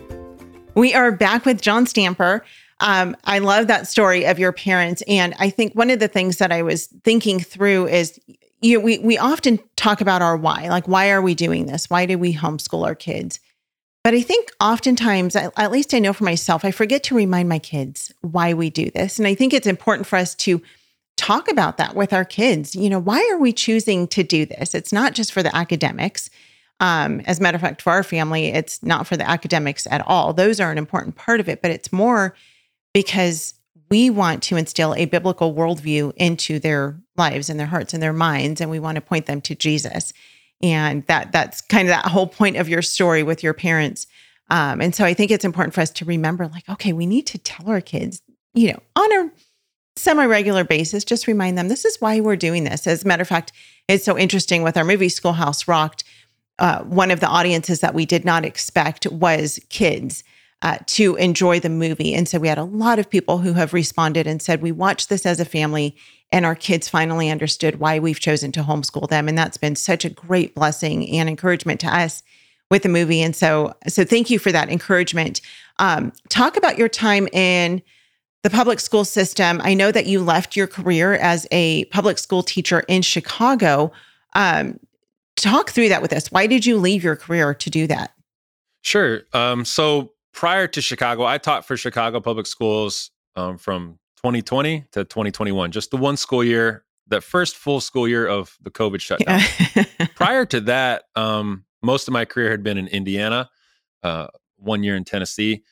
We 0.75 0.93
are 0.93 1.13
back 1.13 1.45
with 1.45 1.63
John 1.63 1.87
Stamper. 1.87 2.45
Um, 2.81 3.17
I 3.25 3.39
love 3.39 3.69
that 3.69 3.87
story 3.87 4.27
of 4.27 4.41
your 4.41 4.53
parents. 4.53 5.03
And 5.07 5.35
I 5.39 5.51
think 5.51 5.75
one 5.75 5.91
of 5.91 6.01
the 6.01 6.09
things 6.09 6.39
that 6.39 6.51
I 6.51 6.63
was 6.63 6.87
thinking 7.05 7.39
through 7.39 7.87
is 7.87 8.19
you 8.61 8.79
know, 8.79 8.85
we 8.85 8.99
we 8.99 9.19
often 9.19 9.61
talk 9.77 10.01
about 10.01 10.23
our 10.23 10.37
why, 10.37 10.69
like 10.69 10.89
why 10.89 11.11
are 11.11 11.23
we 11.23 11.35
doing 11.35 11.67
this? 11.67 11.89
Why 11.89 12.07
do 12.07 12.19
we 12.19 12.35
homeschool 12.35 12.85
our 12.85 12.95
kids? 12.95 13.41
But 14.05 14.15
I 14.15 14.23
think 14.23 14.51
oftentimes, 14.61 15.37
at 15.37 15.71
least 15.71 15.93
I 15.93 15.99
know 15.99 16.13
for 16.13 16.25
myself, 16.25 16.65
I 16.65 16.71
forget 16.71 17.03
to 17.05 17.15
remind 17.15 17.49
my 17.49 17.59
kids 17.59 18.13
why 18.23 18.55
we 18.55 18.71
do 18.71 18.91
this. 18.91 19.19
And 19.19 19.29
I 19.29 19.35
think 19.35 19.53
it's 19.53 19.67
important 19.67 20.07
for 20.07 20.17
us 20.17 20.35
to 20.37 20.63
talk 21.17 21.51
about 21.51 21.77
that 21.77 21.95
with 21.95 22.13
our 22.13 22.25
kids. 22.25 22.75
You 22.75 22.89
know, 22.89 23.01
why 23.01 23.29
are 23.31 23.39
we 23.39 23.53
choosing 23.53 24.07
to 24.09 24.23
do 24.23 24.47
this? 24.47 24.75
It's 24.75 24.93
not 24.93 25.15
just 25.15 25.33
for 25.33 25.43
the 25.43 25.55
academics. 25.55 26.31
Um, 26.81 27.21
as 27.27 27.39
a 27.41 27.43
matter 27.43 27.57
of 27.57 27.61
fact, 27.61 27.83
for 27.83 27.91
our 27.91 28.05
family, 28.05 28.47
it's 28.47 28.83
not 28.83 29.07
for 29.07 29.17
the 29.17 29.29
academics 29.29 29.87
at 29.91 30.07
all. 30.07 30.33
Those 30.33 30.61
are 30.61 30.71
an 30.71 30.79
important 30.79 31.17
part 31.17 31.41
of 31.41 31.49
it, 31.49 31.61
but 31.61 31.73
it's 31.73 31.93
more 31.93 32.35
because 32.95 33.55
we 33.91 34.11
want 34.11 34.43
to 34.45 34.57
instill 34.57 34.95
a 34.95 35.07
biblical 35.07 35.55
worldview 35.55 36.13
into 36.17 36.59
their 36.59 36.99
lives 37.17 37.49
and 37.49 37.59
their 37.59 37.67
hearts 37.67 37.95
and 37.95 38.03
their 38.03 38.13
minds, 38.13 38.61
and 38.61 38.71
we 38.71 38.79
want 38.79 38.97
to 38.97 39.01
point 39.01 39.27
them 39.27 39.41
to 39.43 39.55
Jesus. 39.55 40.13
And 40.63 41.07
that 41.07 41.33
that's 41.33 41.61
kind 41.61 41.89
of 41.89 41.91
that 41.91 42.07
whole 42.07 42.27
point 42.27 42.57
of 42.57 42.69
your 42.69 42.83
story 42.83 43.23
with 43.23 43.43
your 43.43 43.55
parents. 43.55 44.07
Um, 44.51 44.81
and 44.81 44.95
so 44.95 45.05
i 45.05 45.13
think 45.13 45.31
it's 45.31 45.45
important 45.45 45.75
for 45.75 45.83
us 45.83 45.91
to 45.91 46.07
remember 46.07 46.49
like 46.49 46.67
okay 46.69 46.95
we 46.95 47.05
need 47.05 47.27
to 47.27 47.37
tell 47.37 47.69
our 47.69 47.83
kids 47.83 48.23
you 48.55 48.73
know 48.73 48.81
on 48.97 49.13
a 49.13 49.31
semi-regular 49.97 50.65
basis 50.65 51.05
just 51.05 51.27
remind 51.27 51.59
them 51.59 51.69
this 51.69 51.85
is 51.85 52.01
why 52.01 52.21
we're 52.21 52.37
doing 52.37 52.65
this. 52.65 52.87
As 52.87 53.05
a 53.05 53.07
matter 53.07 53.23
of 53.23 53.29
fact 53.29 53.53
it's 53.89 54.05
so 54.05 54.17
interesting 54.17 54.63
with 54.63 54.77
our 54.77 54.85
movie 54.85 55.09
schoolhouse 55.09 55.69
rocked 55.69 56.05
uh, 56.59 56.83
one 56.85 57.11
of 57.11 57.21
the 57.21 57.29
audiences 57.29 57.81
that 57.81 57.95
we 57.95 58.05
did 58.05 58.25
not 58.25 58.45
expect 58.45 59.07
was 59.09 59.61
kids 59.69 60.25
uh, 60.63 60.79
to 60.87 61.15
enjoy 61.17 61.61
the 61.61 61.69
movie. 61.69 62.15
And 62.15 62.29
so 62.29 62.39
we 62.39 62.49
had 62.49 62.59
a 62.59 62.65
lot 62.65 62.99
of 62.99 63.09
people 63.09 63.39
who 63.39 63.53
have 63.53 63.73
responded 63.73 64.27
and 64.27 64.43
said, 64.43 64.61
We 64.61 64.73
watched 64.73 65.09
this 65.09 65.25
as 65.25 65.39
a 65.39 65.45
family, 65.45 65.97
and 66.33 66.45
our 66.45 66.57
kids 66.57 66.89
finally 66.89 67.31
understood 67.31 67.79
why 67.79 67.99
we've 67.99 68.21
chosen 68.21 68.51
to 68.53 68.63
homeschool 68.63 69.09
them. 69.09 69.29
And 69.29 69.39
that's 69.39 69.57
been 69.57 69.77
such 69.77 70.05
a 70.05 70.11
great 70.11 70.55
blessing 70.55 71.09
and 71.11 71.29
encouragement 71.29 71.81
to 71.81 71.87
us 71.87 72.23
with 72.71 72.83
the 72.83 72.89
movie. 72.89 73.23
And 73.23 73.35
so, 73.35 73.75
so 73.87 74.05
thank 74.05 74.31
you 74.31 74.39
for 74.39 74.53
that 74.53 74.69
encouragement. 74.69 75.41
Um, 75.79 76.13
talk 76.29 76.57
about 76.57 76.77
your 76.77 76.89
time 76.89 77.29
in 77.33 77.81
the 78.43 78.51
public 78.51 78.81
school 78.81 79.05
system. 79.05 79.61
I 79.63 79.75
know 79.75 79.91
that 79.91 80.07
you 80.07 80.21
left 80.21 80.57
your 80.57 80.67
career 80.67 81.15
as 81.15 81.47
a 81.51 81.85
public 81.87 82.19
school 82.19 82.43
teacher 82.43 82.81
in 82.81 83.03
Chicago. 83.03 83.91
Um, 84.35 84.79
talk 85.37 85.71
through 85.71 85.89
that 85.89 86.03
with 86.03 86.13
us. 86.13 86.31
Why 86.31 86.47
did 86.47 86.67
you 86.67 86.77
leave 86.77 87.03
your 87.03 87.17
career 87.17 87.55
to 87.55 87.71
do 87.71 87.87
that? 87.87 88.13
Sure. 88.83 89.23
Um, 89.33 89.65
so 89.65 90.13
prior 90.39 90.69
to 90.69 90.81
Chicago, 90.81 91.25
I 91.25 91.37
taught 91.37 91.67
for 91.67 91.77
Chicago 91.77 92.21
Public 92.21 92.47
Schools 92.47 93.11
um, 93.35 93.59
from 93.59 93.99
2020 94.19 94.85
to 94.93 95.03
2021, 95.03 95.73
just 95.73 95.91
the 95.91 95.97
one 95.97 96.17
school 96.17 96.45
year, 96.45 96.85
that 97.09 97.25
first 97.25 97.57
full 97.57 97.81
school 97.81 98.07
year 98.07 98.25
of 98.25 98.57
the 98.63 98.71
COVID 98.71 99.01
shutdown. 99.01 99.41
Yeah. 99.75 100.07
prior 100.15 100.47
to 100.47 100.61
that, 100.61 101.07
um, 101.17 101.65
most 101.83 102.07
of 102.07 102.13
my 102.13 102.25
career 102.25 102.53
had 102.53 102.63
been 102.63 102.79
in 102.79 102.87
Indiana, 102.87 103.51
uh, 104.05 104.29
one 104.59 104.85
year 104.85 104.95
in 104.95 105.03
Tennessee. 105.03 105.65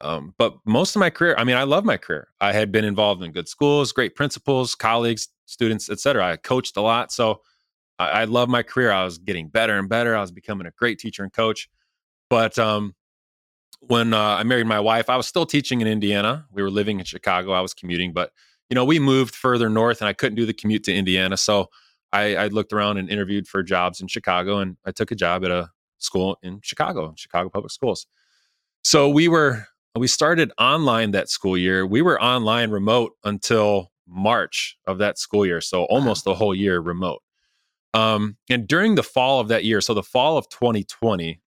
Um, 0.00 0.34
but 0.36 0.56
most 0.66 0.96
of 0.96 1.00
my 1.00 1.10
career, 1.10 1.36
I 1.38 1.44
mean, 1.44 1.54
I 1.54 1.62
love 1.62 1.84
my 1.84 1.96
career. 1.96 2.26
I 2.40 2.52
had 2.52 2.72
been 2.72 2.84
involved 2.84 3.22
in 3.22 3.30
good 3.30 3.46
schools, 3.46 3.92
great 3.92 4.16
principals, 4.16 4.74
colleagues, 4.74 5.28
students, 5.46 5.88
etc. 5.88 6.26
I 6.26 6.36
coached 6.38 6.76
a 6.76 6.80
lot, 6.80 7.12
so 7.12 7.42
I, 8.00 8.08
I 8.08 8.24
love 8.24 8.48
my 8.48 8.64
career. 8.64 8.90
I 8.90 9.04
was 9.04 9.18
getting 9.18 9.46
better 9.46 9.78
and 9.78 9.88
better. 9.88 10.16
I 10.16 10.20
was 10.20 10.32
becoming 10.32 10.66
a 10.66 10.72
great 10.72 10.98
teacher 10.98 11.22
and 11.22 11.32
coach. 11.32 11.70
But 12.28 12.58
um, 12.58 12.96
when 13.88 14.14
uh, 14.14 14.36
I 14.38 14.42
married 14.44 14.66
my 14.66 14.80
wife, 14.80 15.10
I 15.10 15.16
was 15.16 15.26
still 15.26 15.46
teaching 15.46 15.80
in 15.80 15.86
Indiana. 15.86 16.46
We 16.52 16.62
were 16.62 16.70
living 16.70 16.98
in 16.98 17.04
Chicago. 17.04 17.52
I 17.52 17.60
was 17.60 17.74
commuting, 17.74 18.12
but 18.12 18.32
you 18.70 18.74
know, 18.74 18.84
we 18.84 18.98
moved 18.98 19.34
further 19.34 19.68
north, 19.68 20.00
and 20.00 20.08
I 20.08 20.12
couldn't 20.12 20.36
do 20.36 20.46
the 20.46 20.54
commute 20.54 20.84
to 20.84 20.94
Indiana. 20.94 21.36
So 21.36 21.68
I, 22.12 22.36
I 22.36 22.46
looked 22.46 22.72
around 22.72 22.98
and 22.98 23.10
interviewed 23.10 23.46
for 23.46 23.62
jobs 23.62 24.00
in 24.00 24.08
Chicago, 24.08 24.58
and 24.58 24.76
I 24.86 24.92
took 24.92 25.10
a 25.10 25.14
job 25.14 25.44
at 25.44 25.50
a 25.50 25.70
school 25.98 26.38
in 26.42 26.60
Chicago, 26.62 27.12
Chicago 27.16 27.50
Public 27.50 27.72
Schools. 27.72 28.06
So 28.84 29.08
we 29.08 29.28
were 29.28 29.66
we 29.96 30.06
started 30.06 30.52
online 30.58 31.10
that 31.10 31.28
school 31.28 31.56
year. 31.56 31.84
We 31.86 32.02
were 32.02 32.22
online 32.22 32.70
remote 32.70 33.12
until 33.24 33.92
March 34.06 34.76
of 34.86 34.98
that 34.98 35.18
school 35.18 35.44
year, 35.44 35.60
so 35.60 35.84
almost 35.84 36.26
wow. 36.26 36.32
the 36.32 36.38
whole 36.38 36.54
year 36.54 36.80
remote. 36.80 37.22
Um, 37.94 38.38
and 38.48 38.66
during 38.66 38.94
the 38.94 39.02
fall 39.02 39.40
of 39.40 39.48
that 39.48 39.64
year, 39.64 39.80
so 39.80 39.92
the 39.92 40.02
fall 40.02 40.38
of 40.38 40.48
2020, 40.48 41.40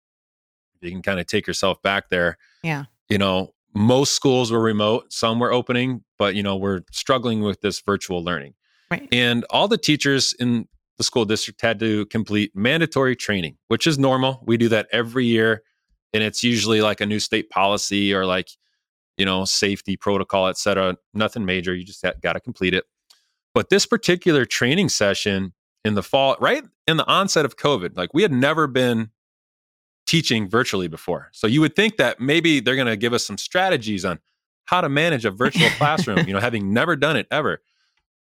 you 0.86 0.92
can 0.92 1.02
kind 1.02 1.20
of 1.20 1.28
take 1.28 1.48
yourself 1.48 1.82
back 1.82 2.10
there. 2.10 2.38
Yeah. 2.64 2.86
You 3.10 3.18
know, 3.18 3.54
most 3.74 4.16
schools 4.16 4.52
were 4.52 4.62
remote, 4.62 5.12
some 5.12 5.40
were 5.40 5.52
opening, 5.52 6.04
but 6.18 6.36
you 6.36 6.44
know, 6.44 6.56
we're 6.56 6.82
struggling 6.92 7.42
with 7.42 7.62
this 7.62 7.82
virtual 7.82 8.24
learning. 8.24 8.54
Right. 8.90 9.08
And 9.12 9.46
all 9.50 9.68
the 9.68 9.78
teachers 9.78 10.34
in 10.40 10.68
the 10.98 11.04
school 11.04 11.26
district 11.26 11.62
had 11.62 11.80
to 11.80 12.06
complete 12.06 12.56
mandatory 12.56 13.16
training, 13.16 13.58
which 13.68 13.86
is 13.86 14.00
normal. 14.00 14.44
We 14.46 14.58
do 14.58 14.70
that 14.70 14.88
every 14.92 15.26
year. 15.26 15.64
And 16.14 16.24
it's 16.24 16.44
usually 16.44 16.82
like 16.82 17.02
a 17.02 17.06
new 17.06 17.20
state 17.20 17.50
policy 17.50 18.14
or 18.14 18.26
like, 18.26 18.48
you 19.18 19.26
know, 19.26 19.44
safety 19.44 19.98
protocol, 19.98 20.48
et 20.48 20.58
cetera. 20.58 20.96
Nothing 21.14 21.44
major. 21.44 21.76
You 21.76 21.84
just 21.84 22.06
got 22.22 22.34
to 22.34 22.40
complete 22.40 22.74
it. 22.74 22.86
But 23.54 23.70
this 23.70 23.86
particular 23.86 24.46
training 24.46 24.90
session 24.90 25.54
in 25.84 25.96
the 25.96 26.04
fall, 26.04 26.38
right 26.40 26.64
in 26.88 26.98
the 26.98 27.08
onset 27.08 27.44
of 27.44 27.58
COVID, 27.58 27.98
like 27.98 28.14
we 28.14 28.22
had 28.22 28.32
never 28.32 28.68
been 28.68 29.12
teaching 30.06 30.48
virtually 30.48 30.88
before. 30.88 31.30
So 31.34 31.48
you 31.48 31.62
would 31.62 31.76
think 31.76 31.98
that 31.98 32.20
maybe 32.20 32.60
they're 32.60 32.76
going 32.76 32.88
to 32.88 32.98
give 32.98 33.14
us 33.14 33.26
some 33.26 33.38
strategies 33.38 34.06
on 34.06 34.20
how 34.66 34.82
to 34.82 34.90
manage 34.90 35.26
a 35.26 35.32
virtual 35.32 35.70
classroom, 35.78 36.28
you 36.28 36.34
know, 36.34 36.40
having 36.40 36.74
never 36.74 36.96
done 36.96 37.16
it 37.16 37.28
ever. 37.32 37.62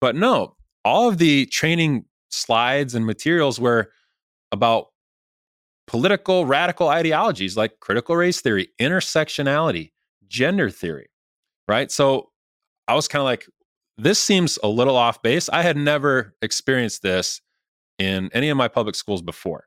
But 0.01 0.15
no, 0.15 0.55
all 0.83 1.07
of 1.07 1.17
the 1.17 1.45
training 1.47 2.05
slides 2.29 2.95
and 2.95 3.05
materials 3.05 3.59
were 3.59 3.91
about 4.51 4.87
political 5.87 6.45
radical 6.45 6.89
ideologies 6.89 7.55
like 7.55 7.79
critical 7.79 8.15
race 8.15 8.41
theory, 8.41 8.69
intersectionality, 8.79 9.91
gender 10.27 10.69
theory, 10.69 11.09
right? 11.67 11.91
So 11.91 12.31
I 12.87 12.95
was 12.95 13.07
kind 13.07 13.21
of 13.21 13.25
like, 13.25 13.47
this 13.97 14.19
seems 14.19 14.59
a 14.63 14.67
little 14.67 14.95
off 14.95 15.21
base. 15.21 15.49
I 15.49 15.61
had 15.61 15.77
never 15.77 16.35
experienced 16.41 17.01
this 17.01 17.41
in 17.97 18.29
any 18.33 18.49
of 18.49 18.57
my 18.57 18.67
public 18.67 18.95
schools 18.95 19.21
before 19.21 19.65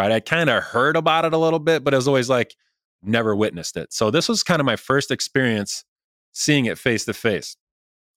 right? 0.00 0.12
I 0.12 0.20
kind 0.20 0.48
of 0.48 0.62
heard 0.62 0.96
about 0.96 1.26
it 1.26 1.34
a 1.34 1.38
little 1.38 1.58
bit, 1.58 1.84
but 1.84 1.92
it 1.92 1.96
was 1.96 2.08
always 2.08 2.30
like 2.30 2.56
never 3.02 3.36
witnessed 3.36 3.76
it. 3.76 3.92
So 3.92 4.10
this 4.10 4.30
was 4.30 4.42
kind 4.42 4.58
of 4.58 4.64
my 4.64 4.76
first 4.76 5.10
experience 5.10 5.84
seeing 6.32 6.64
it 6.64 6.78
face 6.78 7.04
to 7.04 7.12
face. 7.12 7.56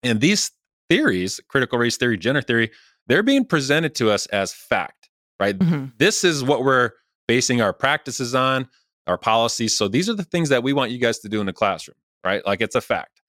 And 0.02 0.22
these 0.22 0.52
theories, 0.90 1.42
critical 1.50 1.78
race 1.78 1.98
theory, 1.98 2.18
gender 2.18 2.42
theory, 2.42 2.72
they're 3.08 3.24
being 3.24 3.44
presented 3.44 3.96
to 3.96 4.10
us 4.12 4.28
as 4.28 4.54
fact, 4.54 5.10
right? 5.42 5.58
Mm-hmm. 5.58 5.88
This 5.98 6.24
is 6.24 6.42
what 6.42 6.64
we're 6.64 6.92
basing 7.28 7.62
our 7.62 7.74
practices 7.74 8.34
on, 8.34 8.70
our 9.06 9.18
policies. 9.18 9.76
So 9.76 9.90
these 9.90 10.10
are 10.10 10.14
the 10.14 10.24
things 10.24 10.48
that 10.50 10.64
we 10.64 10.72
want 10.72 10.92
you 10.92 11.00
guys 11.00 11.20
to 11.20 11.30
do 11.30 11.42
in 11.42 11.48
the 11.48 11.54
classroom, 11.54 11.98
right? 12.24 12.46
Like 12.46 12.62
it's 12.62 12.76
a 12.76 12.82
fact. 12.82 13.22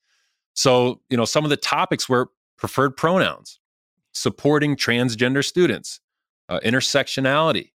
So, 0.54 1.00
you 1.10 1.16
know, 1.16 1.24
some 1.24 1.42
of 1.42 1.50
the 1.50 1.56
topics 1.56 2.08
were 2.08 2.30
preferred 2.56 2.96
pronouns, 2.96 3.58
supporting 4.12 4.76
transgender 4.76 5.44
students, 5.44 5.98
uh, 6.48 6.60
intersectionality, 6.60 7.70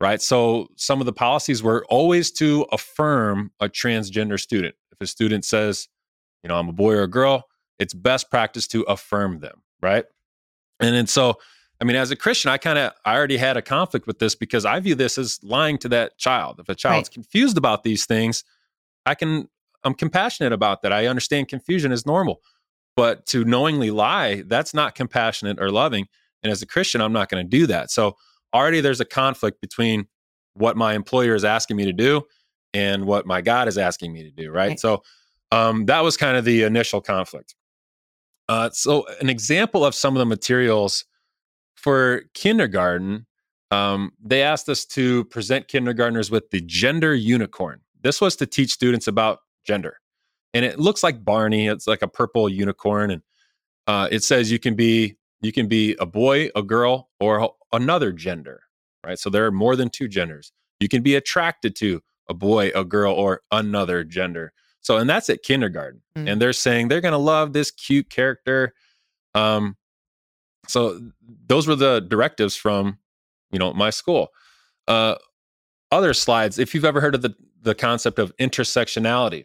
right? 0.00 0.20
So 0.20 0.68
some 0.76 1.00
of 1.00 1.06
the 1.06 1.12
policies 1.12 1.62
were 1.62 1.84
always 1.88 2.30
to 2.32 2.66
affirm 2.72 3.52
a 3.60 3.68
transgender 3.68 4.38
student. 4.38 4.74
If 4.92 5.00
a 5.00 5.06
student 5.06 5.44
says, 5.44 5.88
you 6.42 6.48
know, 6.48 6.56
I'm 6.56 6.68
a 6.68 6.72
boy 6.72 6.94
or 6.94 7.02
a 7.02 7.08
girl, 7.08 7.44
it's 7.78 7.94
best 7.94 8.30
practice 8.30 8.66
to 8.68 8.82
affirm 8.82 9.40
them, 9.40 9.62
right? 9.82 10.04
And 10.80 10.94
then 10.94 11.06
so, 11.06 11.38
I 11.80 11.84
mean, 11.84 11.96
as 11.96 12.10
a 12.10 12.16
Christian, 12.16 12.50
I 12.50 12.58
kind 12.58 12.78
of 12.78 12.92
I 13.04 13.16
already 13.16 13.36
had 13.36 13.56
a 13.56 13.62
conflict 13.62 14.06
with 14.06 14.18
this 14.18 14.34
because 14.34 14.64
I 14.64 14.78
view 14.80 14.94
this 14.94 15.18
as 15.18 15.40
lying 15.42 15.78
to 15.78 15.88
that 15.90 16.18
child. 16.18 16.60
If 16.60 16.68
a 16.68 16.74
child's 16.74 17.08
right. 17.08 17.14
confused 17.14 17.58
about 17.58 17.82
these 17.82 18.06
things, 18.06 18.44
I 19.06 19.14
can 19.14 19.48
I'm 19.82 19.94
compassionate 19.94 20.52
about 20.52 20.82
that. 20.82 20.92
I 20.92 21.06
understand 21.06 21.48
confusion 21.48 21.92
is 21.92 22.06
normal. 22.06 22.40
But 22.96 23.26
to 23.26 23.44
knowingly 23.44 23.90
lie, 23.90 24.42
that's 24.46 24.72
not 24.72 24.94
compassionate 24.94 25.60
or 25.60 25.70
loving. 25.70 26.06
And 26.42 26.52
as 26.52 26.62
a 26.62 26.66
Christian, 26.66 27.00
I'm 27.00 27.12
not 27.12 27.28
going 27.28 27.44
to 27.44 27.48
do 27.48 27.66
that. 27.66 27.90
So 27.90 28.16
already 28.54 28.80
there's 28.80 29.00
a 29.00 29.04
conflict 29.04 29.60
between 29.60 30.06
what 30.54 30.76
my 30.76 30.94
employer 30.94 31.34
is 31.34 31.44
asking 31.44 31.76
me 31.76 31.84
to 31.84 31.92
do 31.92 32.22
and 32.72 33.04
what 33.04 33.26
my 33.26 33.40
God 33.40 33.68
is 33.68 33.76
asking 33.76 34.12
me 34.12 34.22
to 34.22 34.30
do. 34.30 34.50
Right. 34.50 34.68
right. 34.68 34.80
So 34.80 35.02
um, 35.50 35.86
that 35.86 36.02
was 36.02 36.16
kind 36.16 36.36
of 36.36 36.44
the 36.44 36.62
initial 36.62 37.00
conflict. 37.00 37.54
Uh, 38.48 38.70
so, 38.70 39.06
an 39.20 39.30
example 39.30 39.84
of 39.84 39.94
some 39.94 40.14
of 40.14 40.18
the 40.18 40.26
materials 40.26 41.04
for 41.76 42.24
kindergarten, 42.34 43.26
um, 43.70 44.12
they 44.22 44.42
asked 44.42 44.68
us 44.68 44.84
to 44.84 45.24
present 45.26 45.68
kindergartners 45.68 46.30
with 46.30 46.50
the 46.50 46.60
gender 46.60 47.14
unicorn. 47.14 47.80
This 48.02 48.20
was 48.20 48.36
to 48.36 48.46
teach 48.46 48.70
students 48.70 49.06
about 49.06 49.40
gender. 49.66 49.98
And 50.52 50.64
it 50.64 50.78
looks 50.78 51.02
like 51.02 51.24
Barney. 51.24 51.68
It's 51.68 51.86
like 51.86 52.02
a 52.02 52.08
purple 52.08 52.48
unicorn. 52.48 53.10
And 53.10 53.22
uh, 53.86 54.08
it 54.10 54.22
says 54.22 54.52
you 54.52 54.58
can 54.58 54.74
be 54.74 55.16
you 55.44 55.52
can 55.52 55.68
be 55.68 55.96
a 55.98 56.06
boy, 56.06 56.50
a 56.54 56.62
girl, 56.62 57.10
or 57.20 57.50
another 57.72 58.12
gender, 58.12 58.62
right? 59.04 59.18
So 59.18 59.30
there 59.30 59.46
are 59.46 59.52
more 59.52 59.76
than 59.76 59.90
two 59.90 60.08
genders. 60.08 60.52
You 60.80 60.88
can 60.88 61.02
be 61.02 61.14
attracted 61.14 61.76
to 61.76 62.02
a 62.28 62.34
boy, 62.34 62.70
a 62.74 62.84
girl, 62.84 63.12
or 63.12 63.42
another 63.50 64.04
gender. 64.04 64.52
So, 64.80 64.96
and 64.98 65.08
that's 65.08 65.30
at 65.30 65.42
kindergarten. 65.42 66.02
Mm. 66.16 66.32
And 66.32 66.42
they're 66.42 66.52
saying 66.52 66.88
they're 66.88 67.00
going 67.00 67.12
to 67.12 67.18
love 67.18 67.52
this 67.52 67.70
cute 67.70 68.10
character. 68.10 68.74
Um, 69.34 69.76
so 70.66 71.00
those 71.46 71.66
were 71.66 71.76
the 71.76 72.00
directives 72.00 72.56
from, 72.56 72.98
you 73.50 73.58
know, 73.58 73.72
my 73.72 73.90
school. 73.90 74.28
Uh, 74.88 75.16
other 75.90 76.14
slides, 76.14 76.58
if 76.58 76.74
you've 76.74 76.84
ever 76.84 77.00
heard 77.00 77.14
of 77.14 77.22
the, 77.22 77.34
the 77.62 77.74
concept 77.74 78.18
of 78.18 78.34
intersectionality. 78.36 79.44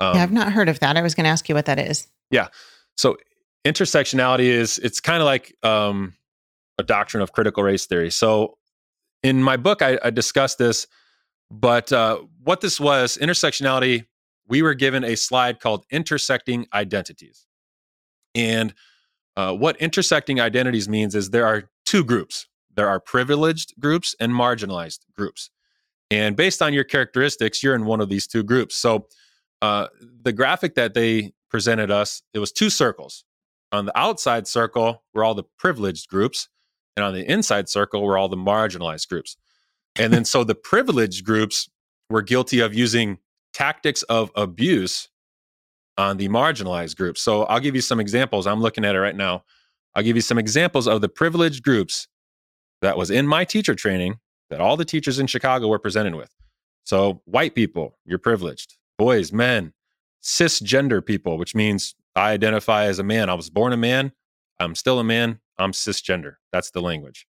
Um, 0.00 0.16
yeah, 0.16 0.22
I've 0.22 0.32
not 0.32 0.52
heard 0.52 0.68
of 0.68 0.80
that. 0.80 0.96
I 0.96 1.02
was 1.02 1.14
going 1.14 1.24
to 1.24 1.30
ask 1.30 1.48
you 1.48 1.54
what 1.54 1.66
that 1.66 1.78
is. 1.78 2.06
Yeah. 2.30 2.48
So 2.96 3.16
intersectionality 3.64 4.46
is, 4.46 4.78
it's 4.78 5.00
kind 5.00 5.20
of 5.20 5.26
like 5.26 5.54
um, 5.62 6.14
a 6.78 6.82
doctrine 6.82 7.22
of 7.22 7.32
critical 7.32 7.62
race 7.62 7.86
theory. 7.86 8.10
So 8.10 8.56
in 9.22 9.42
my 9.42 9.56
book, 9.56 9.82
I, 9.82 9.98
I 10.02 10.10
discussed 10.10 10.58
this, 10.58 10.86
but 11.50 11.92
uh, 11.92 12.18
what 12.42 12.60
this 12.60 12.78
was, 12.80 13.18
intersectionality 13.20 14.04
we 14.46 14.62
were 14.62 14.74
given 14.74 15.04
a 15.04 15.14
slide 15.14 15.60
called 15.60 15.84
Intersecting 15.90 16.66
Identities. 16.72 17.46
And 18.34 18.72
uh, 19.36 19.54
what 19.54 19.76
intersecting 19.76 20.40
identities 20.40 20.88
means 20.88 21.14
is 21.14 21.30
there 21.30 21.46
are 21.46 21.68
two 21.84 22.02
groups 22.02 22.46
there 22.78 22.88
are 22.88 23.00
privileged 23.00 23.74
groups 23.80 24.14
and 24.20 24.32
marginalized 24.32 25.00
groups. 25.16 25.50
And 26.12 26.36
based 26.36 26.62
on 26.62 26.72
your 26.72 26.84
characteristics, 26.84 27.60
you're 27.60 27.74
in 27.74 27.86
one 27.86 28.00
of 28.00 28.08
these 28.08 28.28
two 28.28 28.44
groups. 28.44 28.76
So 28.76 29.08
uh, 29.60 29.88
the 30.22 30.32
graphic 30.32 30.76
that 30.76 30.94
they 30.94 31.32
presented 31.50 31.90
us, 31.90 32.22
it 32.32 32.38
was 32.38 32.52
two 32.52 32.70
circles. 32.70 33.24
On 33.72 33.84
the 33.84 33.98
outside 33.98 34.46
circle 34.46 35.02
were 35.14 35.24
all 35.24 35.34
the 35.34 35.44
privileged 35.58 36.08
groups, 36.08 36.48
and 36.96 37.04
on 37.04 37.14
the 37.14 37.30
inside 37.30 37.68
circle 37.68 38.02
were 38.02 38.16
all 38.16 38.28
the 38.28 38.36
marginalized 38.36 39.08
groups. 39.08 39.36
And 39.96 40.12
then 40.12 40.24
so 40.24 40.44
the 40.44 40.54
privileged 40.54 41.24
groups 41.24 41.68
were 42.08 42.22
guilty 42.22 42.60
of 42.60 42.74
using 42.74 43.18
tactics 43.52 44.02
of 44.04 44.30
abuse 44.34 45.08
on 45.96 46.16
the 46.16 46.28
marginalized 46.28 46.96
groups. 46.96 47.20
So 47.20 47.42
I'll 47.44 47.60
give 47.60 47.74
you 47.74 47.80
some 47.80 48.00
examples. 48.00 48.46
I'm 48.46 48.60
looking 48.60 48.84
at 48.84 48.94
it 48.94 49.00
right 49.00 49.16
now. 49.16 49.44
I'll 49.94 50.02
give 50.02 50.16
you 50.16 50.22
some 50.22 50.38
examples 50.38 50.86
of 50.86 51.00
the 51.00 51.08
privileged 51.08 51.64
groups 51.64 52.06
that 52.82 52.96
was 52.96 53.10
in 53.10 53.26
my 53.26 53.44
teacher 53.44 53.74
training 53.74 54.20
that 54.48 54.60
all 54.60 54.76
the 54.76 54.84
teachers 54.84 55.18
in 55.18 55.26
Chicago 55.26 55.68
were 55.68 55.78
presented 55.78 56.14
with. 56.14 56.30
So, 56.84 57.20
white 57.24 57.54
people, 57.54 57.98
you're 58.04 58.18
privileged. 58.18 58.76
Boys, 58.96 59.32
men, 59.32 59.72
cisgender 60.22 61.04
people, 61.04 61.36
which 61.36 61.54
means 61.54 61.94
I 62.18 62.32
identify 62.32 62.84
as 62.84 62.98
a 62.98 63.04
man. 63.04 63.30
I 63.30 63.34
was 63.34 63.48
born 63.48 63.72
a 63.72 63.76
man. 63.76 64.12
I'm 64.58 64.74
still 64.74 64.98
a 64.98 65.04
man. 65.04 65.38
I'm 65.56 65.72
cisgender. 65.72 66.34
That's 66.52 66.72
the 66.72 66.80
language. 66.80 67.26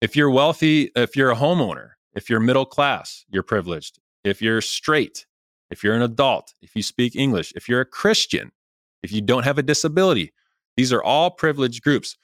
If 0.00 0.16
you're 0.16 0.30
wealthy, 0.30 0.90
if 0.96 1.14
you're 1.14 1.30
a 1.30 1.36
homeowner, 1.36 1.90
if 2.14 2.28
you're 2.28 2.40
middle 2.40 2.66
class, 2.66 3.24
you're 3.30 3.44
privileged. 3.44 4.00
If 4.24 4.42
you're 4.42 4.60
straight, 4.60 5.26
if 5.70 5.84
you're 5.84 5.94
an 5.94 6.02
adult, 6.02 6.54
if 6.60 6.74
you 6.74 6.82
speak 6.82 7.14
English, 7.14 7.52
if 7.54 7.68
you're 7.68 7.80
a 7.80 7.86
Christian, 7.86 8.50
if 9.02 9.12
you 9.12 9.20
don't 9.20 9.44
have 9.44 9.58
a 9.58 9.62
disability, 9.62 10.32
these 10.76 10.92
are 10.92 11.02
all 11.02 11.30
privileged 11.30 11.82
groups. 11.82 12.16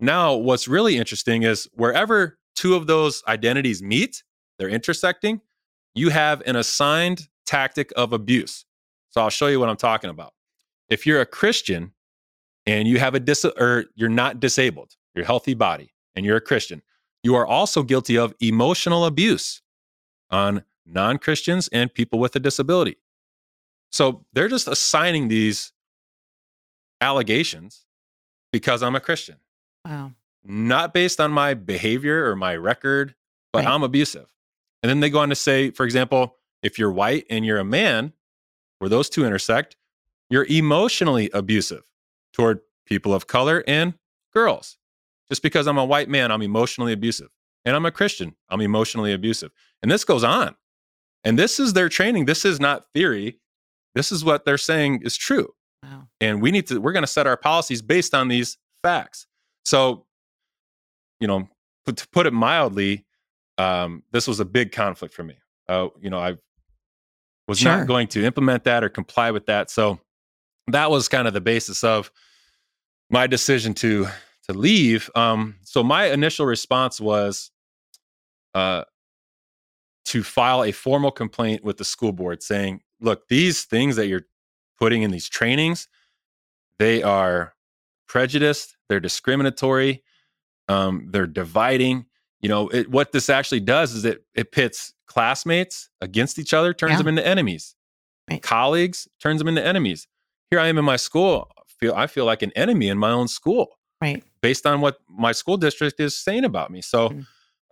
Now, 0.00 0.34
what's 0.34 0.66
really 0.66 0.96
interesting 0.96 1.42
is 1.42 1.68
wherever 1.74 2.38
two 2.56 2.74
of 2.74 2.86
those 2.86 3.22
identities 3.28 3.82
meet, 3.82 4.22
they're 4.58 4.68
intersecting, 4.68 5.42
you 5.94 6.08
have 6.08 6.42
an 6.46 6.56
assigned 6.56 7.28
tactic 7.44 7.92
of 7.96 8.12
abuse. 8.12 8.64
So 9.10 9.20
I'll 9.20 9.30
show 9.30 9.48
you 9.48 9.60
what 9.60 9.68
I'm 9.68 9.76
talking 9.76 10.10
about. 10.10 10.32
If 10.88 11.06
you're 11.06 11.20
a 11.20 11.26
Christian 11.26 11.92
and 12.66 12.88
you 12.88 12.98
have 12.98 13.14
a 13.14 13.20
dis 13.20 13.44
or 13.44 13.86
you're 13.94 14.08
not 14.08 14.40
disabled, 14.40 14.96
you're 15.14 15.24
healthy 15.24 15.54
body, 15.54 15.92
and 16.14 16.24
you're 16.24 16.36
a 16.36 16.40
Christian, 16.40 16.82
you 17.22 17.34
are 17.34 17.46
also 17.46 17.82
guilty 17.82 18.16
of 18.16 18.34
emotional 18.40 19.04
abuse 19.04 19.62
on 20.30 20.64
non 20.86 21.18
Christians, 21.18 21.68
and 21.68 21.92
people 21.92 22.18
with 22.18 22.36
a 22.36 22.40
disability. 22.40 22.96
So 23.90 24.24
they're 24.32 24.48
just 24.48 24.68
assigning 24.68 25.28
these 25.28 25.72
allegations 27.00 27.86
because 28.52 28.82
I'm 28.82 28.94
a 28.94 29.00
Christian. 29.00 29.36
Wow. 29.84 30.12
Not 30.44 30.92
based 30.92 31.20
on 31.20 31.30
my 31.30 31.54
behavior 31.54 32.28
or 32.28 32.36
my 32.36 32.56
record, 32.56 33.14
but 33.52 33.64
right. 33.64 33.72
I'm 33.72 33.82
abusive. 33.82 34.32
And 34.82 34.90
then 34.90 35.00
they 35.00 35.10
go 35.10 35.20
on 35.20 35.30
to 35.30 35.34
say, 35.34 35.70
for 35.70 35.84
example, 35.84 36.36
if 36.62 36.78
you're 36.78 36.92
white 36.92 37.24
and 37.30 37.46
you're 37.46 37.58
a 37.58 37.64
man, 37.64 38.12
where 38.78 38.88
those 38.88 39.08
two 39.08 39.24
intersect, 39.24 39.76
you're 40.30 40.46
emotionally 40.46 41.30
abusive 41.32 41.82
toward 42.32 42.60
people 42.86 43.14
of 43.14 43.26
color 43.26 43.62
and 43.66 43.94
girls. 44.32 44.76
Just 45.28 45.42
because 45.42 45.66
I'm 45.66 45.78
a 45.78 45.84
white 45.84 46.08
man, 46.08 46.30
I'm 46.30 46.42
emotionally 46.42 46.92
abusive. 46.92 47.28
And 47.64 47.74
I'm 47.74 47.86
a 47.86 47.90
Christian, 47.90 48.34
I'm 48.50 48.60
emotionally 48.60 49.12
abusive. 49.12 49.50
And 49.82 49.90
this 49.90 50.04
goes 50.04 50.22
on. 50.22 50.54
And 51.24 51.38
this 51.38 51.58
is 51.58 51.72
their 51.72 51.88
training. 51.88 52.26
This 52.26 52.44
is 52.44 52.60
not 52.60 52.84
theory. 52.92 53.40
This 53.94 54.12
is 54.12 54.24
what 54.24 54.44
they're 54.44 54.58
saying 54.58 55.00
is 55.02 55.16
true. 55.16 55.54
Wow. 55.82 56.08
And 56.20 56.42
we 56.42 56.50
need 56.50 56.66
to, 56.66 56.80
we're 56.80 56.92
going 56.92 57.04
to 57.04 57.06
set 57.06 57.26
our 57.26 57.38
policies 57.38 57.80
based 57.80 58.14
on 58.14 58.28
these 58.28 58.58
facts. 58.82 59.26
So, 59.64 60.04
you 61.20 61.26
know, 61.26 61.48
to 61.86 62.08
put 62.08 62.26
it 62.26 62.32
mildly, 62.32 63.06
um, 63.56 64.02
this 64.12 64.28
was 64.28 64.40
a 64.40 64.44
big 64.44 64.72
conflict 64.72 65.14
for 65.14 65.22
me. 65.22 65.36
Uh, 65.68 65.88
you 66.00 66.10
know, 66.10 66.18
I 66.18 66.36
was 67.48 67.58
sure. 67.60 67.76
not 67.76 67.86
going 67.86 68.08
to 68.08 68.24
implement 68.24 68.64
that 68.64 68.84
or 68.84 68.90
comply 68.90 69.30
with 69.30 69.46
that. 69.46 69.70
So 69.70 70.00
that 70.68 70.90
was 70.90 71.08
kind 71.08 71.28
of 71.28 71.34
the 71.34 71.40
basis 71.40 71.84
of 71.84 72.10
my 73.10 73.26
decision 73.26 73.74
to 73.74 74.06
to 74.48 74.52
leave. 74.52 75.10
Um, 75.14 75.56
so 75.62 75.82
my 75.82 76.06
initial 76.06 76.44
response 76.44 77.00
was, 77.00 77.50
uh, 78.54 78.84
to 80.04 80.22
file 80.22 80.62
a 80.62 80.72
formal 80.72 81.10
complaint 81.10 81.64
with 81.64 81.78
the 81.78 81.84
school 81.84 82.12
board 82.12 82.42
saying, 82.42 82.82
look, 83.00 83.26
these 83.28 83.64
things 83.64 83.96
that 83.96 84.06
you're 84.06 84.26
putting 84.78 85.02
in 85.02 85.10
these 85.10 85.28
trainings, 85.28 85.88
they 86.78 87.02
are 87.02 87.54
prejudiced, 88.06 88.76
they're 88.88 89.00
discriminatory, 89.00 90.02
um, 90.68 91.08
they're 91.10 91.26
dividing. 91.26 92.04
You 92.40 92.50
know, 92.50 92.68
it, 92.68 92.90
what 92.90 93.12
this 93.12 93.30
actually 93.30 93.60
does 93.60 93.94
is 93.94 94.04
it 94.04 94.24
it 94.34 94.52
pits 94.52 94.92
classmates 95.06 95.88
against 96.02 96.38
each 96.38 96.52
other, 96.52 96.74
turns 96.74 96.92
yeah. 96.92 96.98
them 96.98 97.08
into 97.08 97.26
enemies. 97.26 97.74
Right. 98.30 98.42
Colleagues 98.42 99.08
turns 99.22 99.38
them 99.38 99.48
into 99.48 99.64
enemies. 99.64 100.06
Here 100.50 100.60
I 100.60 100.68
am 100.68 100.78
in 100.78 100.84
my 100.84 100.96
school, 100.96 101.50
feel 101.78 101.94
I 101.94 102.06
feel 102.06 102.24
like 102.24 102.42
an 102.42 102.52
enemy 102.54 102.88
in 102.88 102.98
my 102.98 103.10
own 103.10 103.28
school. 103.28 103.78
Right. 104.00 104.22
Based 104.40 104.66
on 104.66 104.80
what 104.80 104.98
my 105.08 105.32
school 105.32 105.56
district 105.56 105.98
is 106.00 106.16
saying 106.16 106.44
about 106.44 106.70
me. 106.70 106.82
So 106.82 107.08
mm-hmm. 107.08 107.20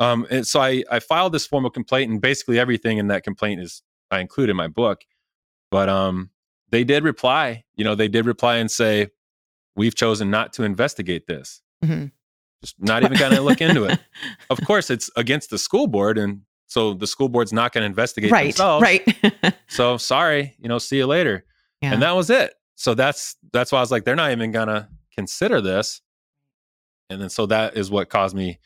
Um, 0.02 0.26
and 0.30 0.44
so 0.44 0.60
I, 0.60 0.82
I 0.90 0.98
filed 0.98 1.32
this 1.32 1.46
formal 1.46 1.70
complaint, 1.70 2.10
and 2.10 2.20
basically 2.20 2.58
everything 2.58 2.98
in 2.98 3.06
that 3.08 3.22
complaint 3.22 3.60
is 3.60 3.82
I 4.10 4.18
include 4.20 4.50
in 4.50 4.56
my 4.56 4.66
book. 4.66 5.02
But 5.70 5.88
um, 5.88 6.30
they 6.70 6.82
did 6.82 7.04
reply. 7.04 7.64
You 7.76 7.84
know, 7.84 7.94
they 7.94 8.08
did 8.08 8.26
reply 8.26 8.56
and 8.56 8.70
say, 8.70 9.08
"We've 9.76 9.94
chosen 9.94 10.28
not 10.28 10.52
to 10.54 10.64
investigate 10.64 11.28
this. 11.28 11.62
Mm-hmm. 11.84 12.06
Just 12.62 12.80
not 12.80 13.04
even 13.04 13.16
going 13.16 13.34
to 13.34 13.42
look 13.42 13.60
into 13.60 13.84
it." 13.84 13.98
Of 14.50 14.60
course, 14.66 14.90
it's 14.90 15.08
against 15.16 15.50
the 15.50 15.58
school 15.58 15.86
board, 15.86 16.18
and 16.18 16.42
so 16.66 16.94
the 16.94 17.06
school 17.06 17.28
board's 17.28 17.52
not 17.52 17.72
going 17.72 17.82
to 17.82 17.86
investigate 17.86 18.32
right, 18.32 18.44
themselves. 18.44 18.82
Right. 18.82 19.54
so 19.68 19.96
sorry, 19.96 20.56
you 20.58 20.68
know, 20.68 20.78
see 20.78 20.96
you 20.96 21.06
later. 21.06 21.44
Yeah. 21.80 21.94
And 21.94 22.02
that 22.02 22.14
was 22.16 22.28
it. 22.28 22.52
So 22.82 22.94
that's 22.94 23.36
that's 23.52 23.70
why 23.70 23.78
I 23.78 23.80
was 23.80 23.92
like, 23.92 24.04
they're 24.04 24.16
not 24.16 24.32
even 24.32 24.50
gonna 24.50 24.88
consider 25.14 25.60
this. 25.60 26.02
And 27.10 27.22
then 27.22 27.30
so 27.30 27.46
that 27.46 27.76
is 27.76 27.92
what 27.92 28.08
caused 28.08 28.34
me 28.34 28.58